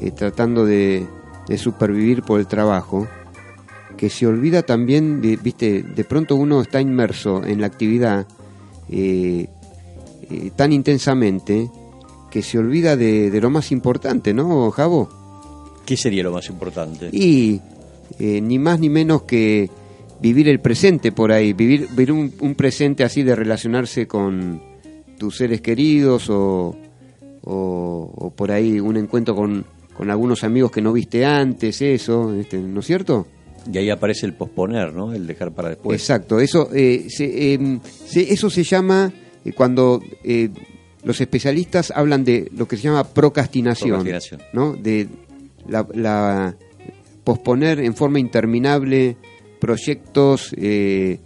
[0.00, 1.06] eh, tratando de,
[1.46, 3.06] de supervivir por el trabajo
[3.98, 8.26] que se olvida también, de, viste, de pronto uno está inmerso en la actividad
[10.56, 11.70] tan intensamente
[12.30, 15.08] que se olvida de, de lo más importante, ¿no, Javo?
[15.84, 17.08] ¿Qué sería lo más importante?
[17.12, 17.60] Y
[18.18, 19.68] eh, ni más ni menos que
[20.20, 24.62] vivir el presente por ahí, vivir, vivir un, un presente así de relacionarse con
[25.18, 26.76] tus seres queridos o,
[27.42, 29.64] o, o por ahí un encuentro con,
[29.96, 33.26] con algunos amigos que no viste antes, eso, este, ¿no es cierto?
[33.70, 35.12] Y ahí aparece el posponer, ¿no?
[35.12, 36.00] El dejar para después.
[36.00, 39.12] Exacto, eso, eh, se, eh, se- eso se llama
[39.44, 40.48] eh, cuando eh,
[41.04, 44.42] los especialistas hablan de lo que se llama procrastinación, Procrastinación.
[44.52, 44.74] ¿no?
[44.74, 45.08] De
[45.68, 46.54] la, la-
[47.24, 49.16] posponer en forma interminable
[49.60, 51.18] proyectos, eh,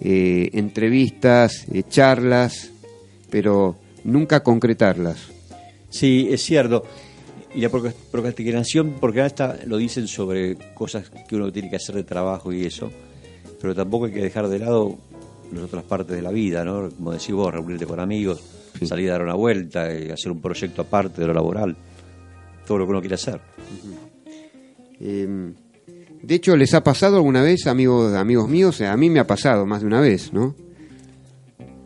[0.00, 2.70] eh, entrevistas, eh, charlas,
[3.30, 5.18] pero nunca concretarlas.
[5.90, 6.84] Sí, es cierto.
[7.54, 11.96] Y la procrast- procrastinación, porque está, lo dicen sobre cosas que uno tiene que hacer
[11.96, 12.90] de trabajo y eso,
[13.60, 14.96] pero tampoco hay que dejar de lado
[15.52, 16.88] las otras partes de la vida, ¿no?
[16.90, 18.40] Como decís vos, reunirte con amigos,
[18.86, 21.76] salir a dar una vuelta, eh, hacer un proyecto aparte de lo laboral,
[22.66, 23.40] todo lo que uno quiere hacer.
[25.00, 25.52] Eh,
[26.22, 28.80] de hecho, ¿les ha pasado alguna vez, amigos, amigos míos?
[28.82, 30.54] A mí me ha pasado más de una vez, ¿no?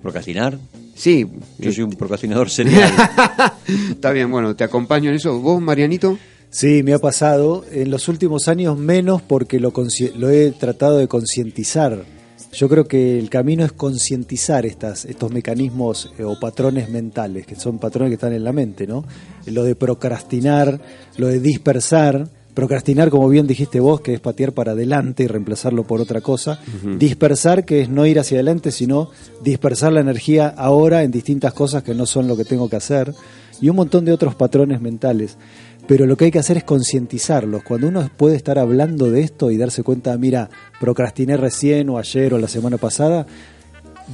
[0.02, 0.58] Procrastinar,
[0.96, 1.26] Sí,
[1.58, 2.92] yo soy un procrastinador serial.
[3.90, 5.40] Está bien, bueno, te acompaño en eso.
[5.40, 6.16] ¿Vos, Marianito?
[6.50, 7.64] Sí, me ha pasado.
[7.72, 12.04] En los últimos años menos porque lo, consci- lo he tratado de concientizar.
[12.54, 17.56] Yo creo que el camino es concientizar estas, estos mecanismos eh, o patrones mentales, que
[17.56, 19.04] son patrones que están en la mente, ¿no?
[19.46, 20.80] Lo de procrastinar,
[21.16, 22.28] lo de dispersar.
[22.54, 26.60] Procrastinar, como bien dijiste vos, que es patear para adelante y reemplazarlo por otra cosa.
[27.00, 29.10] Dispersar, que es no ir hacia adelante, sino
[29.42, 33.12] dispersar la energía ahora en distintas cosas que no son lo que tengo que hacer.
[33.60, 35.36] Y un montón de otros patrones mentales
[35.86, 37.62] pero lo que hay que hacer es concientizarlos.
[37.62, 40.48] Cuando uno puede estar hablando de esto y darse cuenta, mira,
[40.80, 43.26] procrastiné recién o ayer o la semana pasada,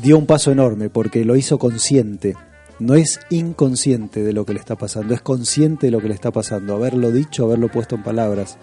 [0.03, 2.35] dio un paso enorme porque lo hizo consciente.
[2.79, 6.15] No es inconsciente de lo que le está pasando, es consciente de lo que le
[6.15, 8.57] está pasando, haberlo dicho, haberlo puesto en palabras.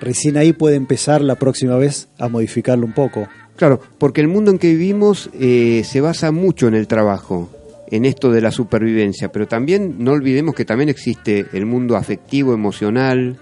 [0.00, 3.28] Recién ahí puede empezar la próxima vez a modificarlo un poco.
[3.56, 7.50] Claro, porque el mundo en que vivimos eh, se basa mucho en el trabajo,
[7.90, 12.54] en esto de la supervivencia, pero también no olvidemos que también existe el mundo afectivo,
[12.54, 13.38] emocional,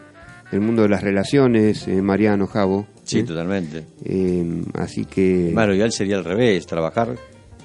[0.53, 2.87] el mundo de las relaciones, eh, Mariano, Javo.
[3.05, 3.25] sí, ¿eh?
[3.25, 3.85] totalmente.
[4.05, 5.51] Eh, así que...
[5.53, 7.15] Bueno, ideal sería al revés, trabajar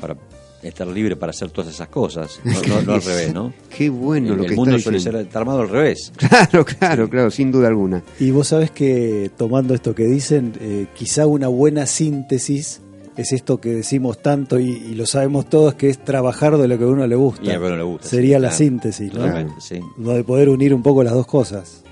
[0.01, 0.17] para
[0.61, 3.53] estar libre para hacer todas esas cosas, no, no- no al revés, ¿no?
[3.69, 6.11] Qué bueno el lo que el mundo está suele ser está armado al revés.
[6.17, 8.01] Claro, claro, claro, sin duda alguna.
[8.19, 12.81] Y vos sabés que, tomando esto que dicen, eh, quizá una buena síntesis
[13.17, 16.77] es esto que decimos tanto y, y lo sabemos todos, que es trabajar de lo
[16.77, 17.43] que a uno le gusta.
[17.43, 18.57] Y a uno le gusta, Sería sí, la claro.
[18.57, 19.61] síntesis, ¿no?
[19.61, 21.83] Sí, Lo de poder unir un poco las dos cosas.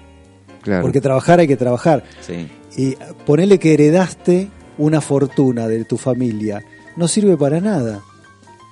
[0.62, 0.81] Claro.
[0.84, 2.03] Porque trabajar hay que trabajar.
[2.21, 2.47] sí.
[2.77, 6.63] Y ponele que heredaste una fortuna de tu familia.
[6.95, 7.99] No sirve para nada.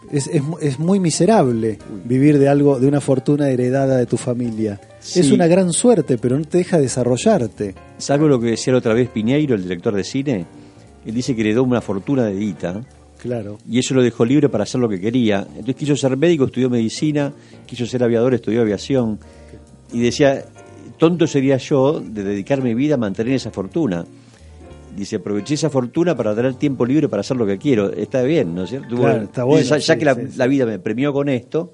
[0.09, 4.79] Es, es, es muy miserable vivir de algo, de una fortuna heredada de tu familia.
[5.01, 5.19] Sí.
[5.19, 7.75] Es una gran suerte, pero no te deja desarrollarte.
[7.97, 10.45] ¿Sabes lo que decía la otra vez Piñeiro, el director de cine?
[11.05, 12.81] Él dice que heredó una fortuna de guita
[13.17, 13.57] Claro.
[13.69, 15.45] y eso lo dejó libre para hacer lo que quería.
[15.49, 17.33] Entonces quiso ser médico, estudió medicina,
[17.65, 19.19] quiso ser aviador, estudió aviación
[19.91, 20.45] y decía,
[20.97, 24.05] tonto sería yo de dedicar mi vida a mantener esa fortuna.
[24.95, 27.91] Dice, aproveché esa fortuna para tener tiempo libre para hacer lo que quiero.
[27.91, 28.95] Está bien, ¿no es cierto?
[28.97, 30.37] Claro, está bueno, ya, ya sí, que la, sí, sí.
[30.37, 31.71] la vida me premió con esto,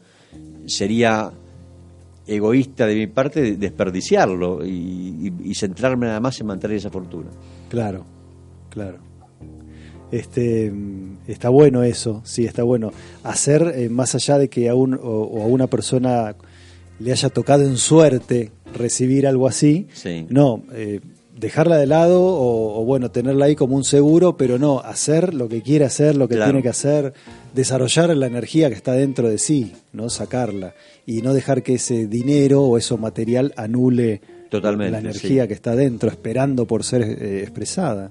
[0.65, 1.31] sería
[2.27, 6.89] egoísta de mi parte de- desperdiciarlo y, y- y centrarme nada más en mantener esa
[6.89, 7.29] fortuna.
[7.69, 8.03] Claro,
[8.69, 8.97] claro.
[10.15, 10.71] Este,
[11.27, 12.91] está bueno eso, sí, está bueno.
[13.23, 16.35] Hacer, eh, más allá de que a, un, o, o a una persona
[16.99, 20.25] le haya tocado en suerte recibir algo así, Sí.
[20.29, 21.01] no, eh,
[21.37, 25.49] dejarla de lado o, o, bueno, tenerla ahí como un seguro, pero no, hacer lo
[25.49, 26.51] que quiere hacer, lo que Claro.
[26.51, 27.13] tiene que hacer,
[27.53, 30.73] desarrollar la energía que está dentro de sí, no sacarla
[31.05, 35.47] y no dejar que ese dinero o eso material anule Totalmente, la energía sí.
[35.49, 38.09] que está dentro, esperando por ser eh, expresada.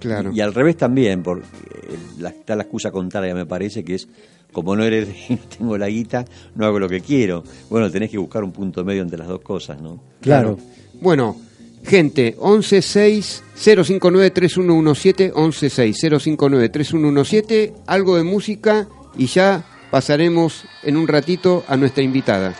[0.00, 0.32] Claro.
[0.32, 4.08] Y al revés también, porque eh, la- está la excusa contraria, me parece, que es
[4.52, 6.24] como no eres, no tengo la guita,
[6.54, 7.42] no hago lo que quiero.
[7.70, 9.98] Bueno, tenés que buscar un punto medio entre las dos cosas, ¿no?
[10.20, 10.58] Claro.
[11.00, 11.36] Bueno,
[11.84, 22.54] gente, 116-059-3117, 116-059-3117, algo de música y ya pasaremos en un ratito a nuestra invitada.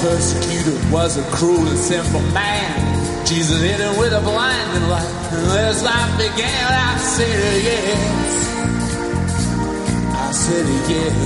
[0.00, 3.26] Persecutor was a cruel and sinful man.
[3.26, 5.06] Jesus hit him with a blinding light.
[5.32, 8.32] And as life began, I said yes.
[10.14, 11.16] I said yes.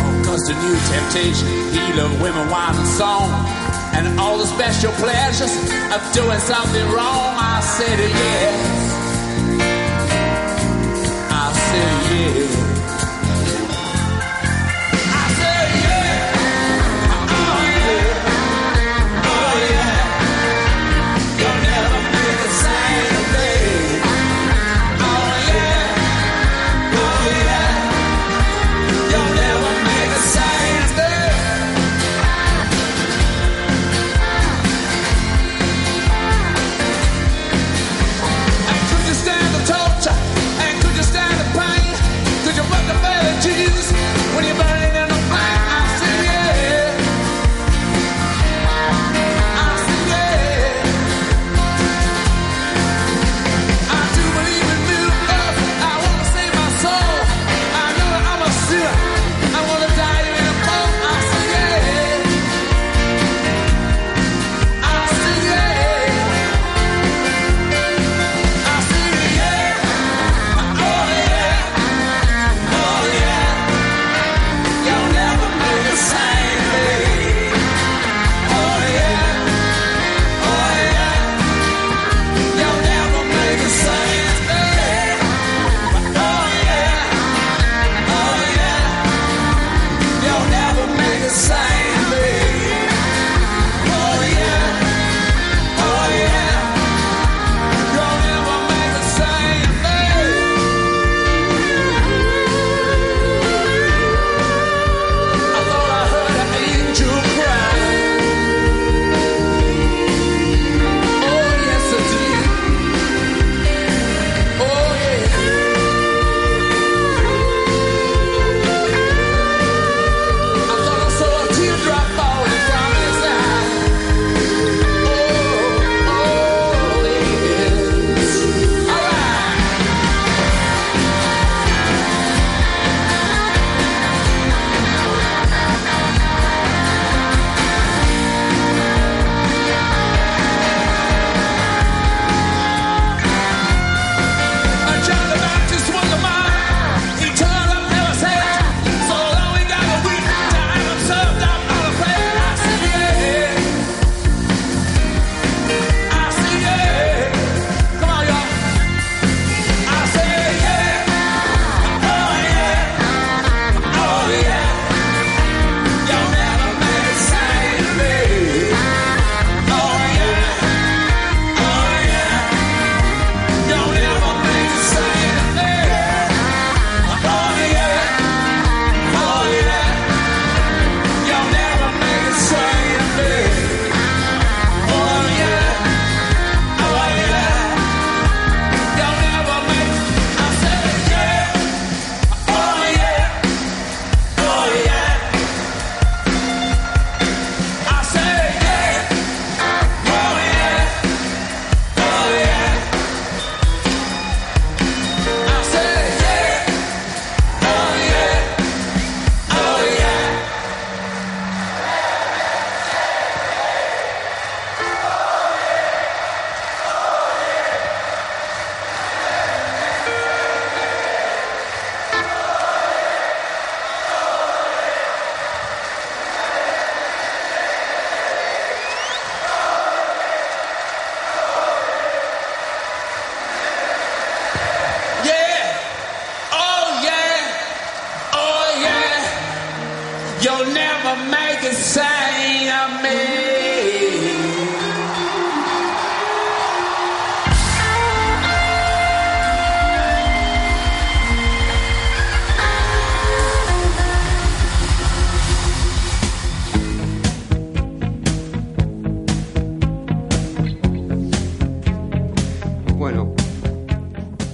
[0.00, 3.30] Oh, Cause the new temptation, heat of women, wine, and song,
[3.94, 5.54] and all the special pleasures
[5.92, 7.36] of doing something wrong.
[7.36, 8.92] I said yes.
[11.30, 12.61] I said yes.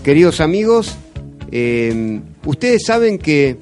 [0.08, 0.96] Queridos amigos,
[1.52, 3.58] eh, ustedes saben que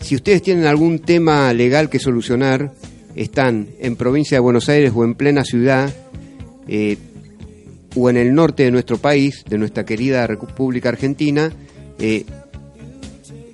[0.00, 2.70] si ustedes tienen algún tema legal que solucionar,
[3.16, 5.90] están en provincia de Buenos Aires o en plena ciudad,
[6.68, 6.98] eh,
[7.96, 11.50] o en el norte de nuestro país, de nuestra querida República Argentina,
[11.98, 12.26] eh,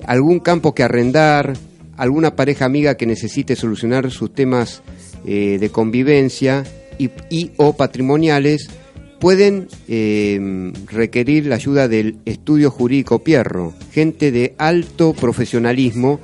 [0.07, 1.57] algún campo que arrendar,
[1.97, 4.83] alguna pareja amiga que necesite solucionar sus temas
[5.24, 6.64] de convivencia
[6.99, 8.68] y o patrimoniales,
[9.21, 16.21] pueden eh, requerir la ayuda del estudio jurídico Pierro, gente de alto profesionalismo.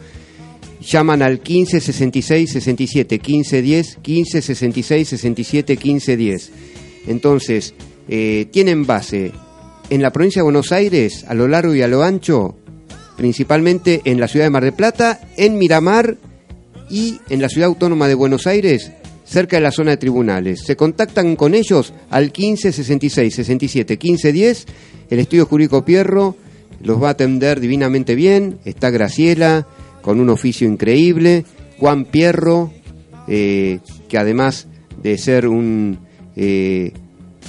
[0.80, 6.52] Llaman al 15 66 67 15 10, 15 66 67 15 10.
[7.08, 7.74] Entonces,
[8.08, 9.32] eh, tienen base
[9.90, 12.56] en la provincia de Buenos Aires, a lo largo y a lo ancho,
[13.16, 16.16] principalmente en la ciudad de Mar del Plata, en Miramar
[16.88, 18.92] y en la ciudad autónoma de Buenos Aires,
[19.26, 20.62] cerca de la zona de tribunales.
[20.64, 24.66] Se contactan con ellos al 15 66 67 15 10.
[25.10, 26.36] El estudio jurídico Pierro
[26.82, 28.58] los va a atender divinamente bien.
[28.64, 29.66] Está Graciela
[30.00, 31.44] con un oficio increíble.
[31.78, 32.72] Juan Pierro,
[33.28, 34.68] eh, que además
[35.02, 35.98] de ser un
[36.36, 36.92] eh,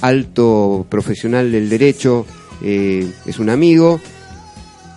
[0.00, 2.26] alto profesional del derecho,
[2.62, 4.00] eh, es un amigo.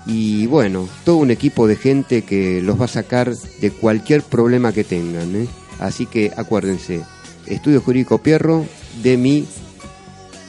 [0.08, 4.74] Y bueno, todo un equipo de gente que los va a sacar de cualquier problema
[4.74, 5.48] que tengan.
[5.82, 7.02] Así que acuérdense,
[7.48, 8.66] Estudio Jurídico Pierro,
[9.04, 9.46] de mi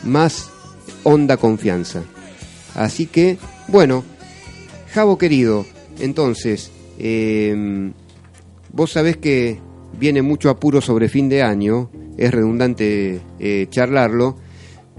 [0.05, 0.51] más
[1.03, 2.03] honda confianza.
[2.76, 4.05] Así que, bueno,
[4.93, 5.64] Javo querido,
[5.99, 7.91] entonces, eh,
[8.72, 9.59] vos sabés que
[9.99, 14.37] viene mucho apuro sobre fin de año, es redundante eh, charlarlo,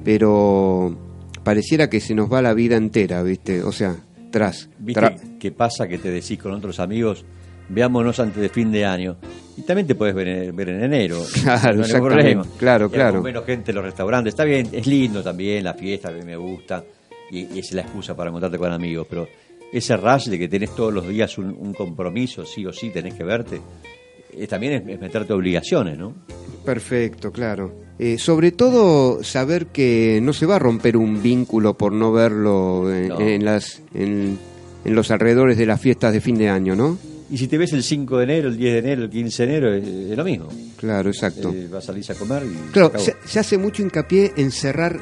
[0.04, 0.98] pero
[1.44, 3.64] pareciera que se nos va la vida entera, ¿viste?
[3.64, 3.96] O sea,
[4.32, 4.70] tras.
[4.80, 7.24] ¿Viste tra- qué pasa que te decís con otros amigos?
[7.70, 9.18] Veámonos antes de fin de año.
[9.58, 11.20] Y también te puedes ver en, ver en enero.
[11.44, 12.46] Claro, no hay problema.
[12.58, 13.22] Claro, claro.
[13.22, 14.34] menos gente en los restaurantes.
[14.34, 16.84] Está bien, es lindo también, la fiesta, a mí me gusta.
[17.32, 19.08] Y, y es la excusa para encontrarte con amigos.
[19.10, 19.28] Pero
[19.72, 23.14] ese rush de que tenés todos los días un, un compromiso, sí o sí, tenés
[23.16, 23.60] que verte,
[24.34, 26.14] eh, también es, es meterte obligaciones, ¿no?
[26.66, 27.74] Perfecto, claro.
[28.00, 32.92] Eh, sobre todo saber que no se va a romper un vínculo por no verlo
[32.94, 33.20] en, No.
[33.20, 34.38] en las, en,
[34.86, 36.98] en los alrededores de las fiestas de fin de año, ¿no?
[37.34, 39.50] Y si te ves el 5 de enero, el 10 de enero, el 15 de
[39.58, 40.50] enero, es, es lo mismo.
[40.78, 41.52] Claro, exacto.
[41.52, 43.24] Eh, vas a salir a comer y Claro, se acabó.
[43.26, 45.00] se, se hace mucho hincapié en cerrar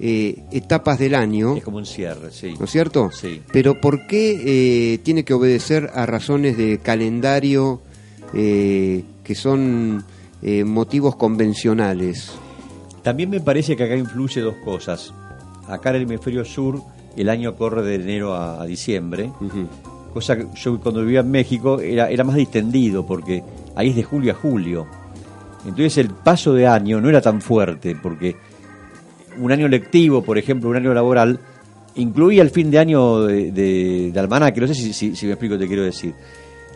[0.00, 2.54] eh, etapas del año, es como un cierre, sí.
[2.58, 3.10] ¿no es cierto?
[3.12, 3.42] Sí.
[3.52, 7.82] Pero ¿por qué eh, tiene que obedecer a razones de calendario
[8.32, 10.04] eh, que son
[10.64, 12.32] motivos convencionales?
[13.02, 15.12] También me parece que acá influye dos cosas.
[15.68, 16.80] Acá en el hemisferio sur
[17.16, 19.68] el año corre de enero a, a diciembre, Ujú.
[20.14, 23.42] Cosa que yo cuando vivía en México era, era más distendido porque
[23.74, 24.86] ahí es de julio a julio.
[25.66, 28.36] Entonces el paso de año no era tan fuerte porque
[29.38, 31.38] un año lectivo, por ejemplo, un año laboral,
[31.96, 34.60] incluía el fin de año de, de, de almanaque.
[34.60, 36.14] No sé si, si- si me explico, te quiero decir.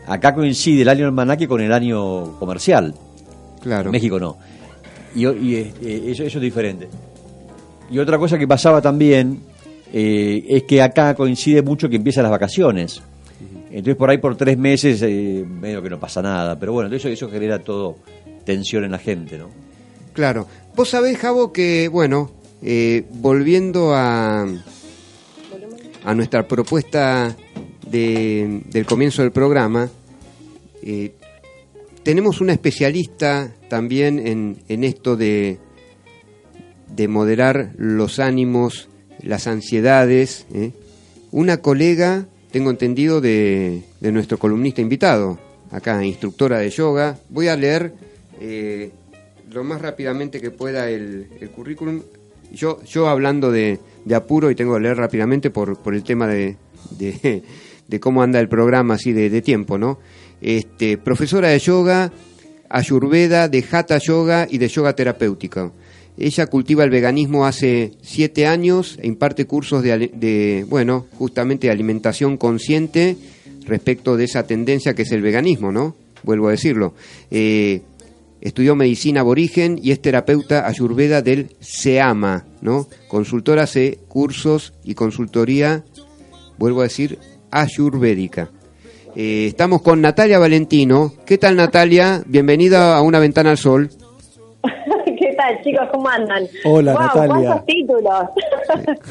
[0.06, 2.94] Acá coincide el año almanaque con el año comercial.
[3.60, 3.86] Claro.
[3.86, 4.36] En México no.
[5.14, 6.88] Y, y, eh, eso, eso es diferente.
[7.90, 9.40] Y otra cosa que pasaba también
[9.92, 13.02] eh, es que acá coincide mucho que empiezan las vacaciones.
[13.70, 16.58] Entonces por ahí por tres meses eh, medio que no pasa nada.
[16.58, 17.96] Pero bueno, eso, eso genera todo
[18.44, 19.48] tensión en la gente, ¿no?
[20.12, 20.46] Claro.
[20.74, 22.30] Vos sabés, Javo, que, bueno,
[22.62, 24.46] eh, volviendo a,
[26.04, 27.36] a nuestra propuesta
[27.90, 29.88] de- del comienzo del programa,
[30.82, 31.12] eh,
[32.02, 35.58] tenemos una especialista también en, en esto de,
[36.94, 38.88] de moderar los ánimos,
[39.22, 40.46] las ansiedades.
[40.54, 40.72] ¿eh?
[41.30, 45.38] Una colega, tengo entendido, de, de nuestro columnista invitado,
[45.70, 47.18] acá, instructora de yoga.
[47.28, 47.92] Voy a leer
[48.40, 48.90] eh,
[49.52, 52.02] lo más rápidamente que pueda el, el currículum.
[52.52, 56.26] Yo, yo hablando de, de apuro y tengo que leer rápidamente por, por el tema
[56.26, 56.56] de,
[56.98, 59.98] de, cómo anda el programa así de, tiempo, ¿no?
[60.40, 62.12] Este, profesora de yoga,
[62.68, 65.72] ayurveda, de hatha yoga y de yoga terapéutica.
[66.18, 71.72] Ella cultiva el veganismo hace siete años e imparte cursos de, de, bueno, justamente de
[71.72, 73.16] alimentación consciente
[73.64, 75.94] respecto de esa tendencia que es el veganismo, ¿no?
[76.24, 76.94] Vuelvo a decirlo.
[77.30, 77.82] Eh,
[78.40, 82.88] estudió medicina aborigen y es terapeuta ayurveda del SEAMA, ¿no?
[83.06, 85.84] Consultora hace cursos y consultoría,
[86.58, 87.18] vuelvo a decir,
[87.52, 88.50] ayurvédica.
[89.14, 91.14] Eh, estamos con Natalia Valentino.
[91.24, 92.22] ¿Qué tal Natalia?
[92.26, 93.90] Bienvenida a Una Ventana al Sol.
[95.48, 95.88] ¿Qué tal, chicos?
[95.92, 96.44] ¿Cómo andan?
[96.64, 97.28] Hola, Natalia.
[97.28, 98.22] ¿Cuántos títulos?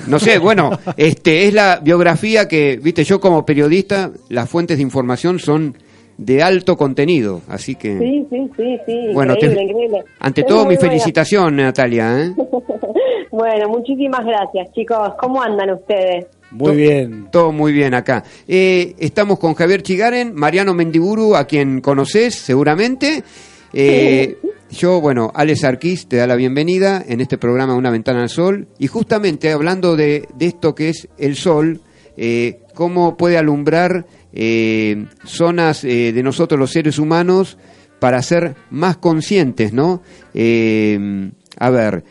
[0.08, 4.84] No sé, bueno, este es la biografía que, viste, yo como periodista, las fuentes de
[4.84, 5.76] información son
[6.18, 7.42] de alto contenido.
[7.48, 9.14] Así que, Sí, sí, sí, sí.
[9.14, 10.04] bueno, te- increíble, increíble.
[10.20, 10.82] ante Es todo mi buena.
[10.82, 12.20] felicitación, Natalia.
[12.22, 12.34] ¿eh?
[13.30, 15.12] Bueno, muchísimas gracias, chicos.
[15.20, 16.26] ¿Cómo andan ustedes?
[16.50, 17.28] Muy bien.
[17.30, 18.24] Todo muy bien acá.
[18.48, 23.24] Eh, estamos con Javier Chigaren, Mariano Mendiburu, a quien conoces seguramente.
[23.74, 24.38] Eh,
[24.70, 28.68] yo, bueno, Alex Arquís te da la bienvenida en este programa Una Ventana al Sol.
[28.80, 31.82] Y justamente hablando de, de esto que es el sol,
[32.18, 37.58] eh, cómo puede alumbrar eh, zonas de nosotros los seres humanos
[38.00, 40.02] para ser más conscientes, ¿no?
[41.60, 42.04] A ver,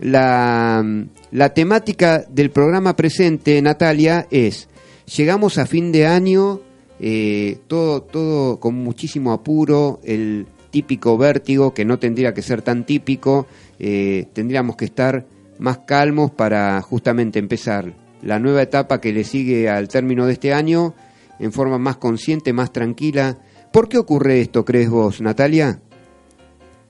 [0.00, 0.84] la,
[1.30, 4.68] la temática del programa presente, Natalia, es,
[5.16, 6.60] llegamos a fin de año,
[7.00, 12.84] eh, todo, todo con muchísimo apuro, el típico vértigo, que no tendría que ser tan
[12.84, 13.46] típico,
[13.78, 15.24] eh, tendríamos que estar
[15.58, 17.92] más calmos para justamente empezar
[18.22, 20.94] la nueva etapa que le sigue al término de este año
[21.38, 23.38] en forma más consciente, más tranquila.
[23.72, 25.80] ¿Por qué ocurre esto, crees vos, Natalia?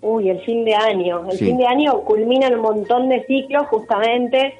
[0.02, 1.30] Uy, el fin de año.
[1.30, 1.44] El Sí.
[1.46, 4.54] fin de año culmina un montón de ciclos justamente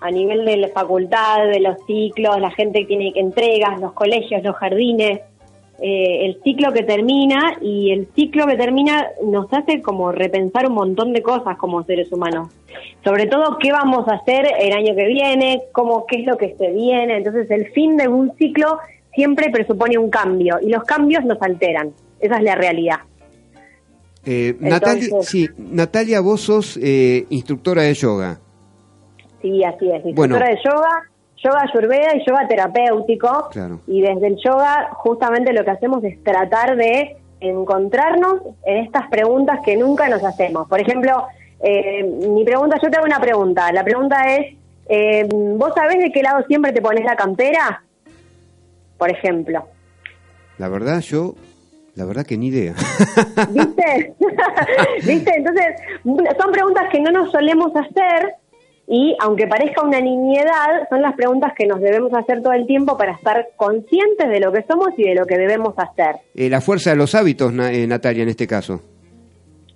[0.00, 3.92] a nivel de la facultad, de los ciclos, la gente que tiene que entregas, los
[3.92, 5.20] colegios, los jardines.
[5.82, 10.74] eh, el ciclo que termina y el ciclo que termina nos hace como repensar un
[10.74, 12.48] montón de cosas como seres humanos.
[13.02, 16.54] Sobre todo qué vamos a hacer el año que viene, cómo qué es lo que
[16.58, 17.16] se viene.
[17.16, 18.78] Entonces el fin de un ciclo
[19.14, 21.92] siempre presupone un cambio y los cambios nos alteran.
[22.20, 22.98] Esa es la realidad.
[24.26, 28.38] Eh, Natalia, sí, Natalia, vos sos eh, instructora de yoga.
[29.42, 30.02] Sí, así es.
[30.14, 30.36] Bueno.
[30.36, 31.02] Instructora de yoga,
[31.36, 33.48] yoga ayurveda y yoga terapéutico.
[33.50, 33.80] Claro.
[33.86, 39.60] Y desde el yoga justamente lo que hacemos es tratar de encontrarnos en estas preguntas
[39.64, 40.68] que nunca nos hacemos.
[40.68, 41.26] Por ejemplo,
[41.62, 43.72] eh, mi pregunta, yo te hago una pregunta.
[43.72, 44.56] La pregunta es,
[44.88, 47.82] eh, ¿vos sabés de qué lado siempre te pones la campera?
[48.98, 49.64] Por ejemplo.
[50.58, 51.34] La verdad, yo,
[51.94, 52.74] la verdad que ni idea.
[53.50, 54.14] ¿Viste?
[55.06, 55.32] ¿Viste?
[55.36, 58.34] Entonces, son preguntas que no nos solemos hacer
[58.92, 62.98] y aunque parezca una niñedad, son las preguntas que nos debemos hacer todo el tiempo
[62.98, 66.16] para estar conscientes de lo que somos y de lo que debemos hacer.
[66.34, 68.80] Eh, la fuerza de los hábitos, eh, Natalia, en este caso.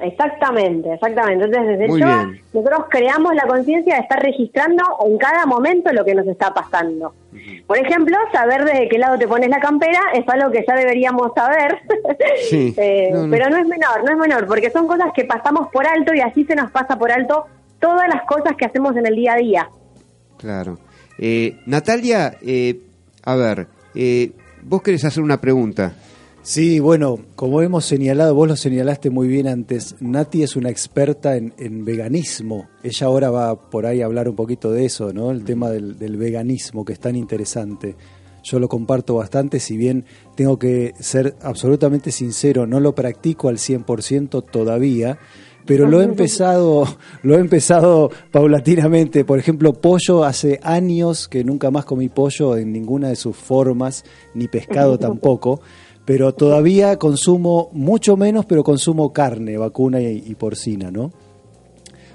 [0.00, 1.44] Exactamente, exactamente.
[1.44, 2.40] Entonces, desde bien.
[2.52, 7.14] nosotros creamos la conciencia de estar registrando en cada momento lo que nos está pasando.
[7.68, 11.32] Por ejemplo, saber de qué lado te pones la campera es algo que ya deberíamos
[11.34, 11.78] saber,
[12.50, 12.74] Sí.
[12.84, 13.30] Eh, No, no.
[13.30, 16.20] pero no es menor, no es menor, porque son cosas que pasamos por alto y
[16.20, 17.46] así se nos pasa por alto
[17.84, 19.68] todas las cosas que hacemos en el día a día.
[20.38, 20.78] Claro.
[21.18, 22.80] Eh, Natalia, eh,
[23.22, 24.32] a ver, eh,
[24.62, 25.94] vos querés hacer una pregunta.
[26.40, 31.36] Sí, bueno, como hemos señalado, vos lo señalaste muy bien antes, Nati es una experta
[31.36, 32.68] en, en veganismo.
[32.82, 35.30] Ella ahora va por ahí a hablar un poquito de eso, ¿no?
[35.30, 37.96] El tema del, del veganismo, que es tan interesante.
[38.42, 40.04] Yo lo comparto bastante, si bien
[40.36, 45.18] tengo que ser absolutamente sincero, no lo practico al 100% todavía,
[45.66, 46.86] pero lo he empezado,
[47.22, 49.24] lo he empezado paulatinamente.
[49.24, 54.04] Por ejemplo, pollo hace años que nunca más comí pollo en ninguna de sus formas,
[54.34, 55.60] ni pescado tampoco.
[56.04, 61.10] Pero todavía consumo mucho menos, pero consumo carne, vacuna y, y porcina, ¿no?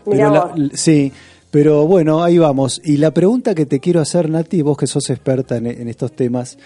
[0.05, 1.11] Pero la- sí,
[1.51, 2.79] pero bueno, ahí vamos.
[2.83, 6.11] Y la pregunta que te quiero hacer, Nati, vos que sos experta en, en estos
[6.11, 6.57] temas,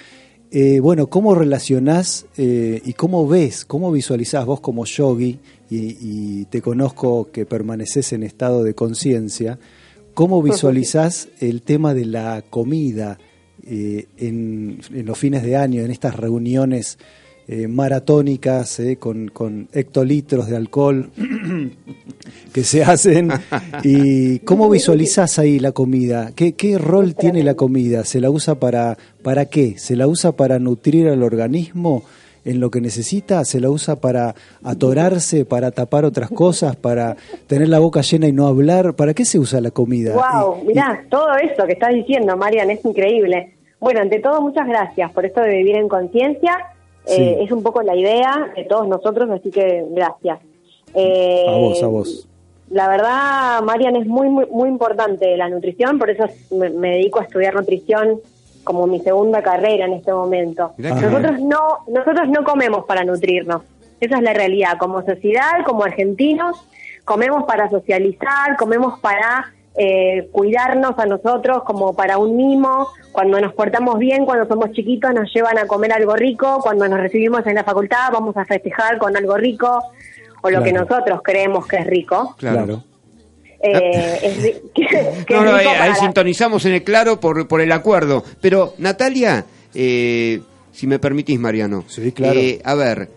[0.55, 6.45] eh, bueno, ¿cómo relacionás eh, y cómo ves, cómo visualizás vos como yogi, y, y
[6.45, 9.57] te conozco que permaneces en estado de conciencia,
[10.13, 13.17] cómo visualizás el tema de la comida
[13.65, 16.99] eh, en, en los fines de año, en estas reuniones
[17.47, 21.09] eh, maratónicas eh, con, con hectolitros de alcohol
[22.53, 23.29] que se hacen.
[23.83, 28.55] Y cómo visualizás ahí la comida qué, qué rol tiene la comida se la usa
[28.55, 32.03] para para qué se la usa para nutrir al organismo
[32.45, 37.17] en lo que necesita se la usa para atorarse para tapar otras cosas para
[37.47, 40.61] tener la boca llena y no hablar para qué se usa la comida Wow, Y-
[40.61, 43.55] y- mirá, todo eso que estás diciendo, Marian, es increíble.
[43.79, 46.55] Bueno, ante todo, muchas gracias por esto de vivir en conciencia.
[47.05, 47.21] Sí.
[47.21, 50.39] Eh, es un poco la idea de todos nosotros, así que gracias.
[50.93, 52.27] Eh, A vos, a vos.
[52.69, 57.19] La verdad, Marian, es muy, muy, muy importante la nutrición, por eso me, me dedico
[57.19, 58.19] a estudiar nutrición
[58.63, 60.71] como mi segunda carrera en este momento.
[60.77, 63.61] Mirá que- Nosotros no, nosotros no comemos para nutrirnos.
[63.99, 64.77] Esa es la realidad.
[64.79, 66.57] Como sociedad, como argentinos,
[67.05, 72.89] comemos para socializar, comemos para eh, cuidarnos a nosotros, como para un mimo.
[73.11, 76.59] Cuando nos portamos bien, cuando somos chiquitos, nos llevan a comer algo rico.
[76.61, 79.67] Cuando nos recibimos en la facultad, vamos a festejar con algo rico
[80.41, 80.63] o lo Claro.
[80.63, 82.35] que nosotros creemos que es rico.
[82.37, 82.83] Claro.
[83.61, 86.73] Eh, es ri- que, que No, es no, rico ahí, para ahí la- sintonizamos en
[86.73, 88.23] el claro por, por el acuerdo.
[88.41, 91.83] Pero, Natalia, eh, si me permitís, Mariano.
[91.87, 92.39] Sí, claro.
[92.39, 93.09] Eh, a ver,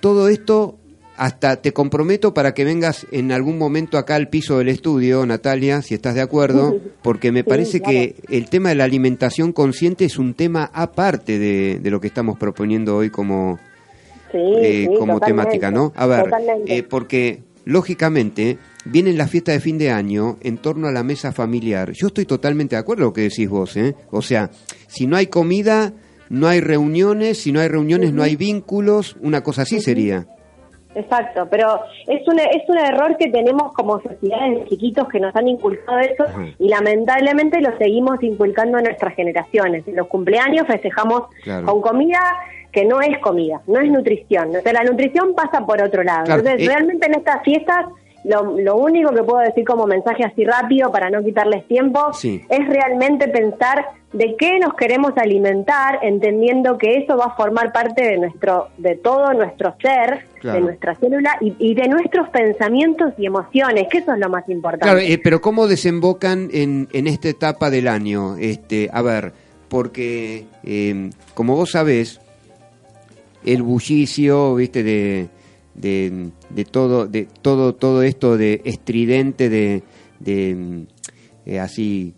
[0.00, 0.76] todo esto
[1.16, 5.82] hasta te comprometo para que vengas en algún momento acá al piso del estudio, Natalia,
[5.82, 7.92] si estás de acuerdo, porque me Sí, parece claro.
[7.92, 12.08] que el tema de la alimentación consciente es un tema aparte de, de lo que
[12.08, 13.58] estamos proponiendo hoy como,
[14.32, 15.92] Sí, eh, sí, como temática, ¿no?
[15.96, 16.26] A ver,
[16.66, 21.32] eh, porque lógicamente vienen las fiestas de fin de año en torno a la mesa
[21.32, 21.92] familiar.
[21.92, 23.94] Yo estoy totalmente de acuerdo con lo que decís vos, ¿eh?
[24.10, 24.50] O sea,
[24.88, 25.92] si no hay comida,
[26.28, 30.26] no hay reuniones, si no hay reuniones, no hay vínculos, una cosa así sería.
[30.96, 35.34] Exacto, pero es un, es un error que tenemos como sociedad desde chiquitos que nos
[35.36, 36.24] han inculcado eso
[36.58, 39.86] y lamentablemente lo seguimos inculcando en nuestras generaciones.
[39.86, 41.66] En los cumpleaños festejamos Claro.
[41.66, 42.18] con comida
[42.72, 44.48] que no es comida, no es nutrición.
[44.56, 46.24] O sea, la nutrición pasa por otro lado.
[46.24, 47.86] Claro, Entonces, eh, realmente en estas fiestas,
[48.24, 52.42] lo, lo único que puedo decir como mensaje así rápido para no quitarles tiempo Sí.
[52.50, 53.86] es realmente pensar
[54.16, 58.94] de qué nos queremos alimentar, entendiendo que eso va a formar parte de nuestro, de
[58.96, 60.58] todo nuestro ser, Claro.
[60.58, 64.48] de nuestra célula y, y de nuestros pensamientos y emociones, que eso es lo más
[64.48, 64.84] importante.
[64.84, 68.36] Claro, eh, pero ¿cómo desembocan en, en esta etapa del año?
[68.36, 69.32] Este, a ver,
[69.68, 72.20] porque eh, como vos sabés,
[73.44, 75.28] el bullicio, viste, de,
[75.74, 79.82] de, de todo, de todo, todo esto de estridente, de,
[80.20, 80.82] de mm,
[81.46, 82.14] eh, así,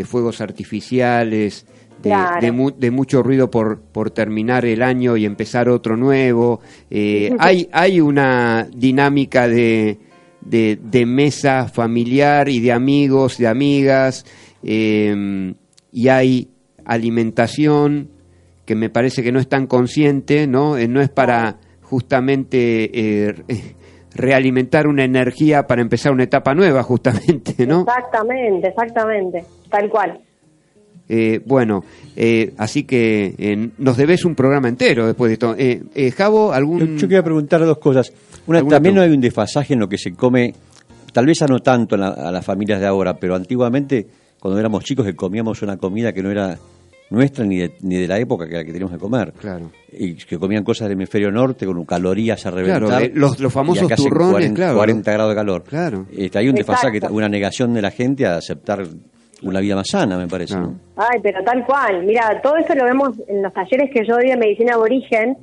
[0.00, 1.66] de fuegos artificiales,
[2.02, 2.40] de, Claro.
[2.40, 6.60] de, mu- de mucho ruido por, por terminar el año y empezar otro nuevo.
[6.90, 9.98] Eh, hay, hay una dinámica de,
[10.40, 14.24] de, de mesa familiar y de amigos, de amigas,
[14.62, 15.52] eh,
[15.92, 16.48] y hay
[16.86, 18.08] alimentación
[18.64, 20.78] que me parece que no es tan consciente, ¿no?
[20.78, 22.90] Eh, no es para justamente
[23.28, 23.34] eh,
[24.14, 27.80] realimentar una energía para empezar una etapa nueva, justamente, ¿no?
[27.80, 30.20] Exactamente, exactamente, tal cual.
[31.12, 31.82] Eh, bueno,
[32.14, 35.54] eh, así que eh, nos debes un programa entero después de esto.
[35.58, 36.96] Eh, eh, Javo, Yo, algún...
[36.98, 38.12] yo quería preguntar dos cosas.
[38.46, 40.54] Una, ¿Alguna también no hay un desfasaje en lo que se come,
[41.12, 44.06] tal vez ya no tanto en la- a las familias de ahora, pero antiguamente,
[44.38, 46.56] cuando éramos chicos, que comíamos una comida que no era
[47.10, 49.32] nuestra ni de, ni de la época que la que teníamos que comer.
[49.32, 49.70] Claro.
[49.92, 52.82] Y que comían cosas del hemisferio norte con calorías a reventar.
[52.84, 54.76] Claro, eh, los- los famosos y acá turrones, 40, claro.
[54.76, 55.64] 40 grados de calor.
[55.64, 56.06] Claro.
[56.16, 57.14] Este, hay un desfasaje, Exacto.
[57.16, 58.84] una negación de la gente a aceptar
[59.42, 60.54] una vida más sana, me parece.
[60.54, 60.78] ¿no?
[60.96, 62.04] Ay, pero tal cual.
[62.04, 65.36] Mira, todo eso lo vemos en los talleres que yo doy de medicina aborigen.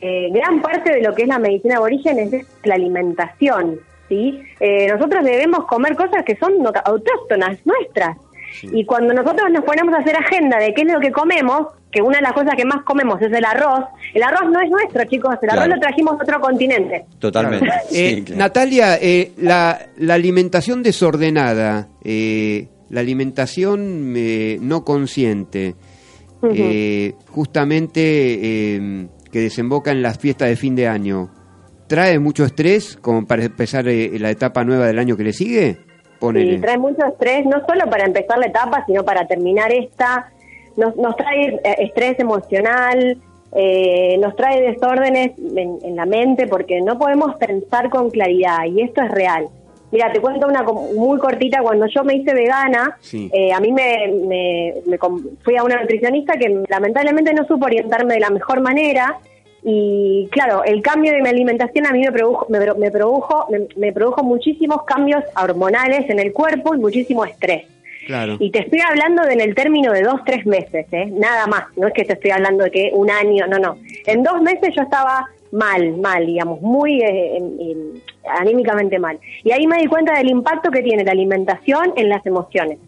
[0.00, 3.76] Eh, gran parte de lo que es la medicina aborigen es la alimentación,
[4.08, 4.40] ¿sí?
[4.60, 6.54] Eh, nosotros debemos comer cosas que son
[6.84, 8.16] autóctonas, nuestras.
[8.62, 12.02] Y cuando nosotros nos ponemos a hacer agenda de qué es lo que comemos, que
[12.02, 13.84] una de las cosas que más comemos es el arroz,
[14.14, 15.74] el arroz no es nuestro, chicos, el arroz Claro.
[15.76, 17.04] lo trajimos de otro continente.
[17.18, 17.66] Totalmente.
[17.88, 18.38] Sí, Eh, claro.
[18.38, 25.74] Natalia, eh, la, la alimentación desordenada, eh, la alimentación eh, no consciente,
[26.52, 31.30] eh, justamente eh, que desemboca en las fiestas de fin de año,
[31.88, 35.78] ¿trae mucho estrés como para empezar eh, la etapa nueva del año que le sigue?
[36.18, 36.54] Ponele.
[36.56, 40.30] Sí, trae mucho estrés, no solo para empezar la etapa, sino para terminar esta.
[40.76, 43.18] Nos, nos trae eh, estrés emocional,
[43.54, 48.82] eh, nos trae desórdenes en, en la mente porque no podemos pensar con claridad y
[48.82, 49.48] esto es real.
[49.92, 51.62] Mira, te cuento una muy cortita.
[51.62, 53.30] Cuando yo me hice vegana, Sí.
[53.32, 54.98] eh, a mí me, me- me
[55.44, 59.16] fui a una nutricionista que lamentablemente no supo orientarme de la mejor manera.
[59.66, 63.60] Y claro, el cambio de mi alimentación a mí me produjo, me, me produjo, me,
[63.76, 67.64] me produjo muchísimos cambios hormonales en el cuerpo y muchísimo estrés.
[68.06, 68.36] Claro.
[68.38, 71.06] Y te estoy hablando de en el término de dos, tres meses, ¿eh?
[71.10, 71.64] nada más.
[71.76, 73.78] No es que te estoy hablando de que un año, no, no.
[74.06, 78.02] En dos meses yo estaba mal, mal, digamos, muy eh, en-
[78.38, 79.18] anímicamente mal.
[79.42, 82.78] Y ahí me di cuenta del impacto que tiene la alimentación en las emociones.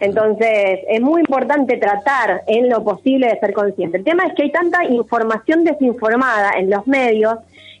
[0.00, 3.98] Entonces, es muy importante tratar en lo posible de ser consciente.
[3.98, 7.34] El tema es que hay tanta información desinformada en los medios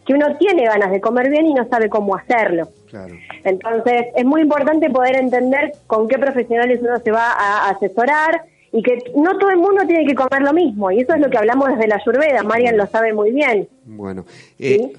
[0.06, 2.68] que uno tiene ganas de comer bien y no sabe cómo hacerlo.
[2.88, 3.14] Claro.
[3.44, 8.42] Entonces, es muy importante poder entender con qué profesionales uno se va a asesorar
[8.72, 10.90] y que no todo el mundo tiene que comer lo mismo.
[10.90, 12.42] Y eso es lo que hablamos desde la Ayurveda.
[12.42, 13.68] Marian lo sabe muy bien.
[13.84, 14.24] Bueno,
[14.58, 14.92] eh,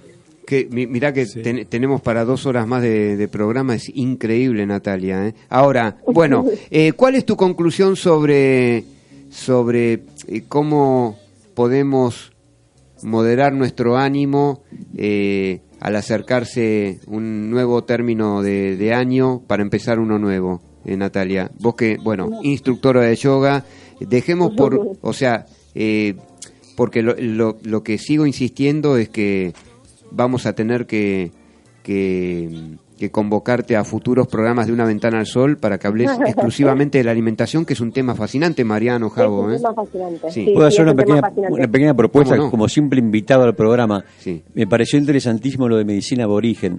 [0.52, 4.66] que, mi- mirá que ten- tenemos para dos horas más de, de programa, es increíble,
[4.66, 5.28] Natalia.
[5.30, 5.34] ¿eh?
[5.47, 8.84] Ahora, bueno, eh, ¿cuál es tu conclusión sobre,
[9.30, 11.18] sobre eh, cómo
[11.54, 12.34] podemos
[13.02, 14.64] moderar nuestro ánimo
[14.97, 21.49] eh, al acercarse un nuevo término de, de año para empezar uno nuevo, eh, Natalia?
[21.60, 23.64] Vos que, bueno, instructora de yoga,
[24.02, 25.45] dejemos por, o sea,
[25.76, 26.16] eh,
[26.76, 29.54] porque lo, lo, lo que sigo insistiendo es que
[30.12, 31.32] vamos a tener que,
[31.84, 36.99] que que convocarte a futuros programas de Una Ventana al Sol para que hables exclusivamente
[36.99, 39.49] de la alimentación, que es un tema fascinante, Mariano Javo.
[39.51, 39.55] es ¿eh?
[39.55, 40.32] un tema fascinante.
[40.32, 40.45] Sí.
[40.45, 41.53] Sí, Puedo sí, hacer es una un pequeña, fascinante.
[41.55, 44.05] una pequeña propuesta como simple invitado al programa.
[44.20, 44.43] Sí.
[44.53, 46.78] Me pareció interesantísimo lo de medicina aborigen.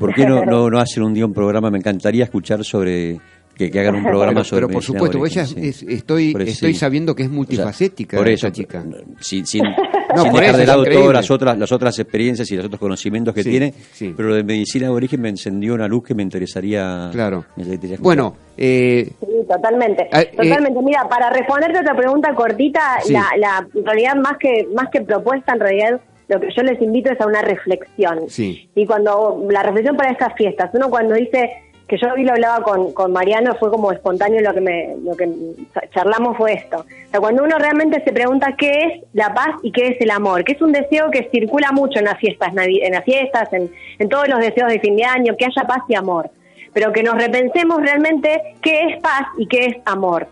[0.00, 1.70] ¿Por qué no, no, no hacen un día un programa?
[1.70, 3.20] Me encantaría escuchar sobre
[3.56, 5.68] que, que hagan un programa Pero, sobre pero por medicina supuesto, aborigen, ella sí.
[5.68, 6.78] es- estoy, Por estoy sí.
[6.78, 8.84] sabiendo que es O sea, multifacética por esa eso, chica.
[9.20, 9.62] sin, sin,
[10.14, 11.02] No, sin por dejar de lado increíble.
[11.02, 14.14] todas las otras, las otras experiencias y los otros conocimientos que Sí, tiene, sí.
[14.16, 17.08] pero lo de medicina aborigen me encendió una luz que me interesaría.
[17.10, 17.44] Claro.
[17.98, 20.08] Bueno, eh, Sí, totalmente.
[20.12, 20.80] Ah, eh, totalmente.
[20.82, 23.12] Mira, para responderte a otra pregunta cortita, Sí.
[23.12, 26.80] la, la, en realidad más que, más que propuesta, en realidad lo que yo les
[26.80, 28.20] invito es a una reflexión.
[28.28, 28.68] Sí.
[28.76, 31.50] Y cuando, la reflexión para estas fiestas, uno cuando dice,
[31.86, 35.16] que yo hoy lo hablaba con, con Mariano, fue como espontáneo lo que me, lo
[35.16, 35.28] que
[35.92, 36.78] charlamos fue esto.
[36.78, 40.10] O sea, cuando uno realmente se pregunta qué es la paz y qué es el
[40.10, 43.70] amor, que es un deseo que circula mucho en las fiestas, en las fiestas, en,
[43.98, 46.30] en todos los deseos de fin de año, que haya paz y amor
[46.72, 50.26] pero que nos repensemos realmente qué es paz y qué es amor.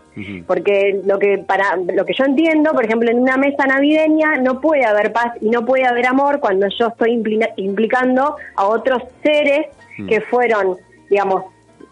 [0.45, 4.59] Porque lo que para lo que yo entiendo, por ejemplo, en una mesa navideña no
[4.59, 9.03] puede haber paz y no puede haber amor cuando yo estoy impli- implicando a otros
[9.23, 9.67] seres
[10.09, 10.75] que fueron,
[11.13, 11.43] digamos,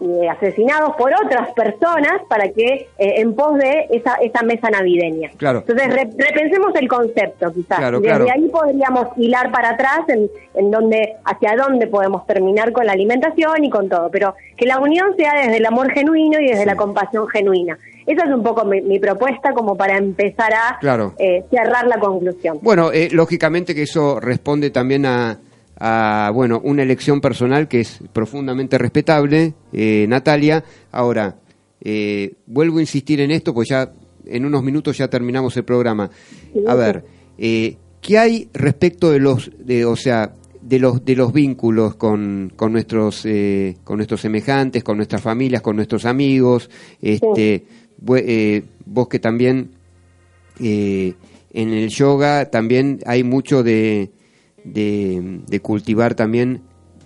[0.04, 5.30] eh, asesinados por otras personas para que eh, en pos de esa, esa mesa navideña.
[5.38, 5.60] Claro.
[5.60, 7.78] Entonces re- repensemos el concepto quizás.
[7.78, 8.26] Claro, desde claro.
[8.34, 13.64] ahí podríamos hilar para atrás en, en donde, hacia dónde podemos terminar con la alimentación
[13.64, 14.10] y con todo.
[14.12, 17.78] Pero que la unión sea desde el amor genuino y desde la compasión genuina.
[18.08, 21.14] Esa es un poco mi, mi propuesta como para empezar a Claro.
[21.20, 22.58] eh, cerrar la conclusión.
[22.64, 25.38] Bueno, eh, lógicamente que eso responde también a,
[25.84, 30.64] a, bueno, una elección personal que es profundamente respetable, eh, Natalia.
[30.92, 31.38] Ahora,
[31.82, 33.92] eh, vuelvo a insistir en esto, pues ya
[34.26, 36.12] en unos minutos ya terminamos el programa.
[36.68, 37.04] A ver,
[37.40, 42.54] eh, ¿qué hay respecto de los, de, o sea, de los de los vínculos con,
[42.56, 46.70] con nuestros eh, con nuestros semejantes, con nuestras familias, con nuestros amigos?
[47.02, 47.66] Este,
[48.16, 49.72] eh, vos que también
[50.60, 51.16] en
[51.54, 54.12] el yoga también hay mucho de,
[54.64, 56.62] de, de cultivar también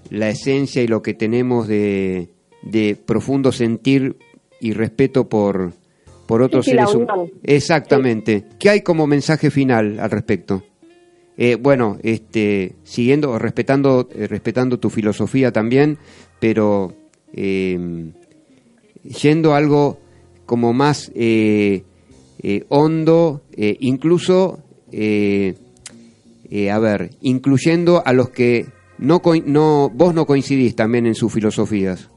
[0.10, 2.30] la esencia y lo que tenemos de,
[2.62, 4.18] de profundo sentir
[4.60, 5.74] y respeto por,
[6.28, 7.30] por otros Sí, sí, la seres humanos.
[7.44, 8.46] Exactamente.
[8.60, 10.64] ¿Qué hay como mensaje final al respecto?
[11.38, 15.98] Eh, bueno, este, siguiendo, respetando, eh, respetando tu filosofía también,
[16.40, 16.94] pero
[17.34, 18.12] eh,
[19.04, 20.00] yendo a algo
[20.46, 21.84] como más eh,
[22.42, 24.60] eh, hondo, incluso,
[26.50, 28.66] eh, eh, a ver, incluyendo a los que
[28.98, 32.10] no, no vos no coincidís también en sus filosofías.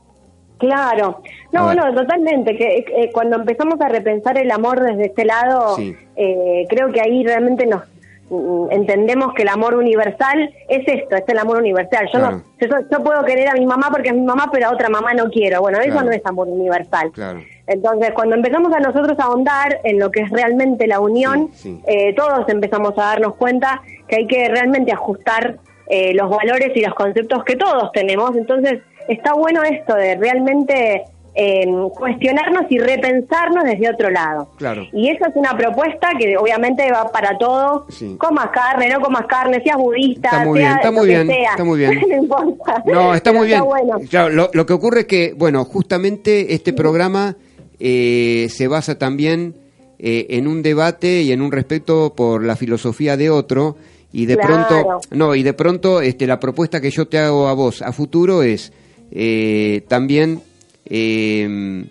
[0.58, 1.22] Claro,
[1.52, 2.56] no, no, totalmente.
[2.56, 5.94] Que eh, cuando empezamos a repensar el amor desde este lado, Sí.
[6.16, 7.82] eh, creo que ahí realmente nos
[8.28, 12.06] mm, entendemos que el amor universal es esto, es el amor universal.
[12.12, 12.36] Yo Claro.
[12.38, 14.88] no, yo, yo puedo querer a mi mamá porque es mi mamá, pero a otra
[14.88, 15.60] mamá no quiero.
[15.60, 17.12] Bueno, eso no es amor universal.
[17.12, 17.40] Claro.
[17.68, 21.70] Entonces, cuando empezamos a nosotros a ahondar en lo que es realmente la unión, Sí,
[21.74, 21.82] sí.
[21.86, 26.80] eh, todos empezamos a darnos cuenta que hay que realmente ajustar eh, los valores y
[26.80, 28.34] los conceptos que todos tenemos.
[28.36, 31.02] Entonces, está bueno esto de realmente
[31.34, 31.66] eh,
[31.96, 34.48] cuestionarnos y repensarnos desde otro lado.
[34.56, 34.82] Claro.
[34.92, 37.84] Y esa es una propuesta que obviamente va para todos.
[37.94, 38.16] Sí.
[38.18, 41.50] Comas carne, no comas carne, seas budista, Está muy sea bien, está muy bien, sea.
[41.50, 42.00] está muy bien.
[42.08, 42.82] no importa.
[42.86, 43.64] No, está Pero muy bien.
[43.64, 43.98] bueno.
[44.10, 47.36] Claro, lo, lo que ocurre es que, bueno, justamente este programa
[47.80, 49.54] eh, se basa también
[49.98, 53.76] eh, en un debate y en un respeto por la filosofía de otro
[54.12, 54.66] y de Claro.
[54.68, 57.92] pronto, no, y de pronto, este, la propuesta que yo te hago a vos a
[57.92, 58.72] futuro es
[59.10, 60.40] eh, también
[60.86, 61.84] eh,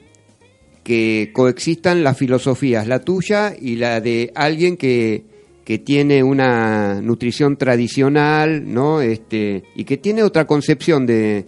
[0.83, 5.23] que coexistan las filosofías, la tuya y la de alguien que,
[5.65, 9.01] que tiene una nutrición tradicional, ¿no?
[9.01, 11.45] Este, y que tiene otra concepción de,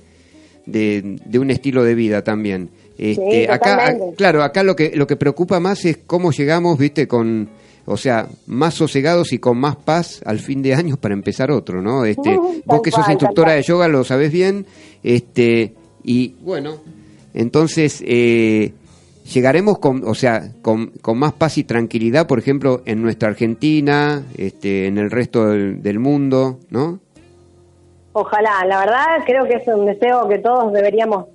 [0.65, 2.69] de, de un estilo de vida también.
[2.99, 7.07] Este, Sí, acá, claro, acá lo que lo que preocupa más es cómo llegamos, viste,
[7.07, 7.47] con,
[7.85, 11.81] o sea, más sosegados y con más paz al fin de año para empezar otro,
[11.81, 12.03] ¿no?
[12.03, 14.65] Este, vos que sos instructora de yoga lo sabés bien,
[15.01, 16.75] este, y bueno,
[17.33, 18.73] entonces eh,
[19.33, 24.23] llegaremos con, o sea, con, con más paz y tranquilidad, por ejemplo, en nuestra Argentina,
[24.37, 26.99] este, en el resto del, del mundo, ¿no?
[28.11, 31.27] Ojalá, la verdad creo que es un deseo que todos deberíamos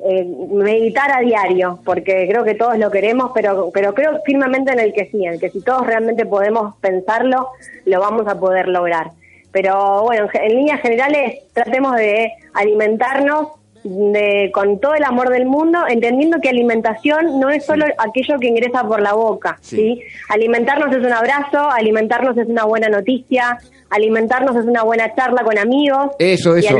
[0.00, 4.80] eh, meditar a diario, porque creo que todos lo queremos, pero, pero creo firmemente en
[4.80, 7.48] el que sí, en el que si todos realmente podemos pensarlo,
[7.84, 9.10] lo vamos a poder lograr.
[9.50, 13.48] Pero bueno, en líneas generales tratemos de alimentarnos
[13.82, 18.48] de, con todo el amor del mundo, entendiendo que alimentación no es solo aquello que
[18.48, 19.76] ingresa por la boca, Sí.
[19.76, 20.02] ¿sí?
[20.28, 23.58] Alimentarnos es un abrazo, alimentarnos es una buena noticia,
[23.90, 26.10] alimentarnos es una buena charla con amigos.
[26.18, 26.76] Eso, eso.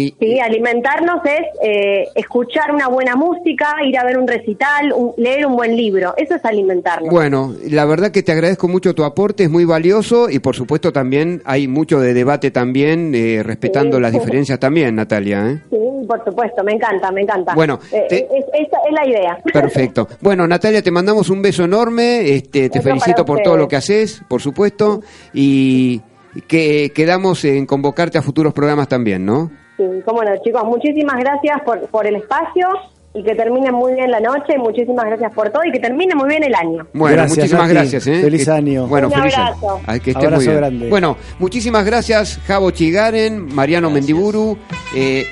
[0.00, 5.12] Y, Sí, alimentarnos es eh, escuchar una buena música, ir a ver un recital, un-
[5.16, 6.14] leer un buen libro.
[6.16, 7.10] Eso es alimentarnos.
[7.12, 10.92] Bueno, la verdad que te agradezco mucho tu aporte, es muy valioso y por supuesto
[10.92, 14.02] también hay mucho de debate también, eh, respetando Sí.
[14.02, 15.50] las diferencias también, Natalia.
[15.50, 15.62] ¿eh?
[15.68, 15.76] Sí,
[16.06, 17.54] por supuesto, me encanta, me encanta.
[17.56, 19.38] Bueno, Eh, te- es, esa es la idea.
[19.52, 20.06] Perfecto.
[20.20, 24.22] Bueno, Natalia, te mandamos un beso enorme, este, te felicito por todo lo que haces,
[24.28, 25.00] por supuesto,
[25.34, 26.00] y
[26.46, 29.50] que quedamos en convocarte a futuros programas también, ¿no?
[29.78, 32.66] Sí, cómo no, chicos, muchísimas gracias por, por el espacio
[33.14, 34.58] y que termine muy bien la noche.
[34.58, 36.86] Muchísimas gracias por todo y que termine muy bien el año.
[36.92, 38.06] Bueno, Gracias, muchísimas gracias.
[38.08, 38.20] ¿eh?
[38.20, 38.86] Feliz Que- año.
[38.86, 39.76] Bueno, Un feliz abrazo.
[39.76, 39.84] año.
[39.86, 40.56] Ay, que estés Abrazo muy bien.
[40.58, 40.88] grande.
[40.90, 44.58] Bueno, muchísimas gracias, Javo Chigaren, Mariano Mendiburu,
[44.94, 45.26] eh,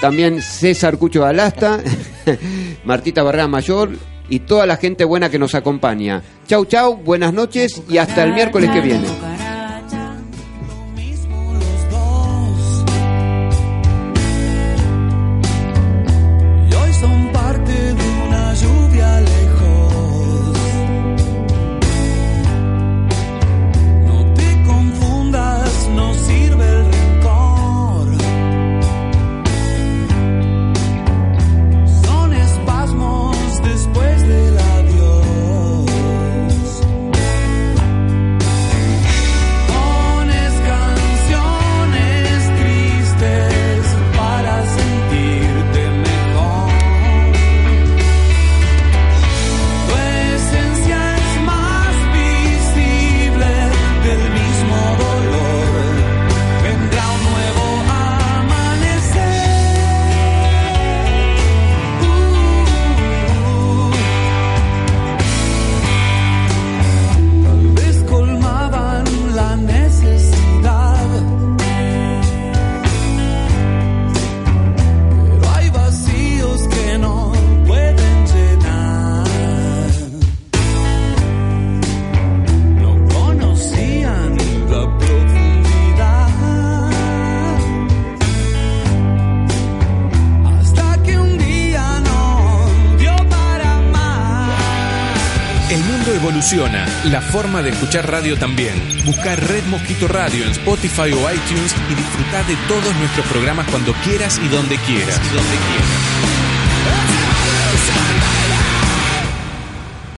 [0.00, 1.78] también César Cucho Alasta,
[2.84, 3.90] Martita Barrera Mayor
[4.28, 6.22] y toda la gente buena que nos acompaña.
[6.46, 9.06] Chau, chau, buenas noches y hasta el miércoles que viene.
[97.34, 98.80] Forma de escuchar radio también.
[99.04, 103.92] Busca Red Mosquito Radio en Spotify o iTunes y disfruta de todos nuestros programas cuando
[104.04, 105.20] quieras y donde quieras.
[105.20, 106.33] Y donde quieras.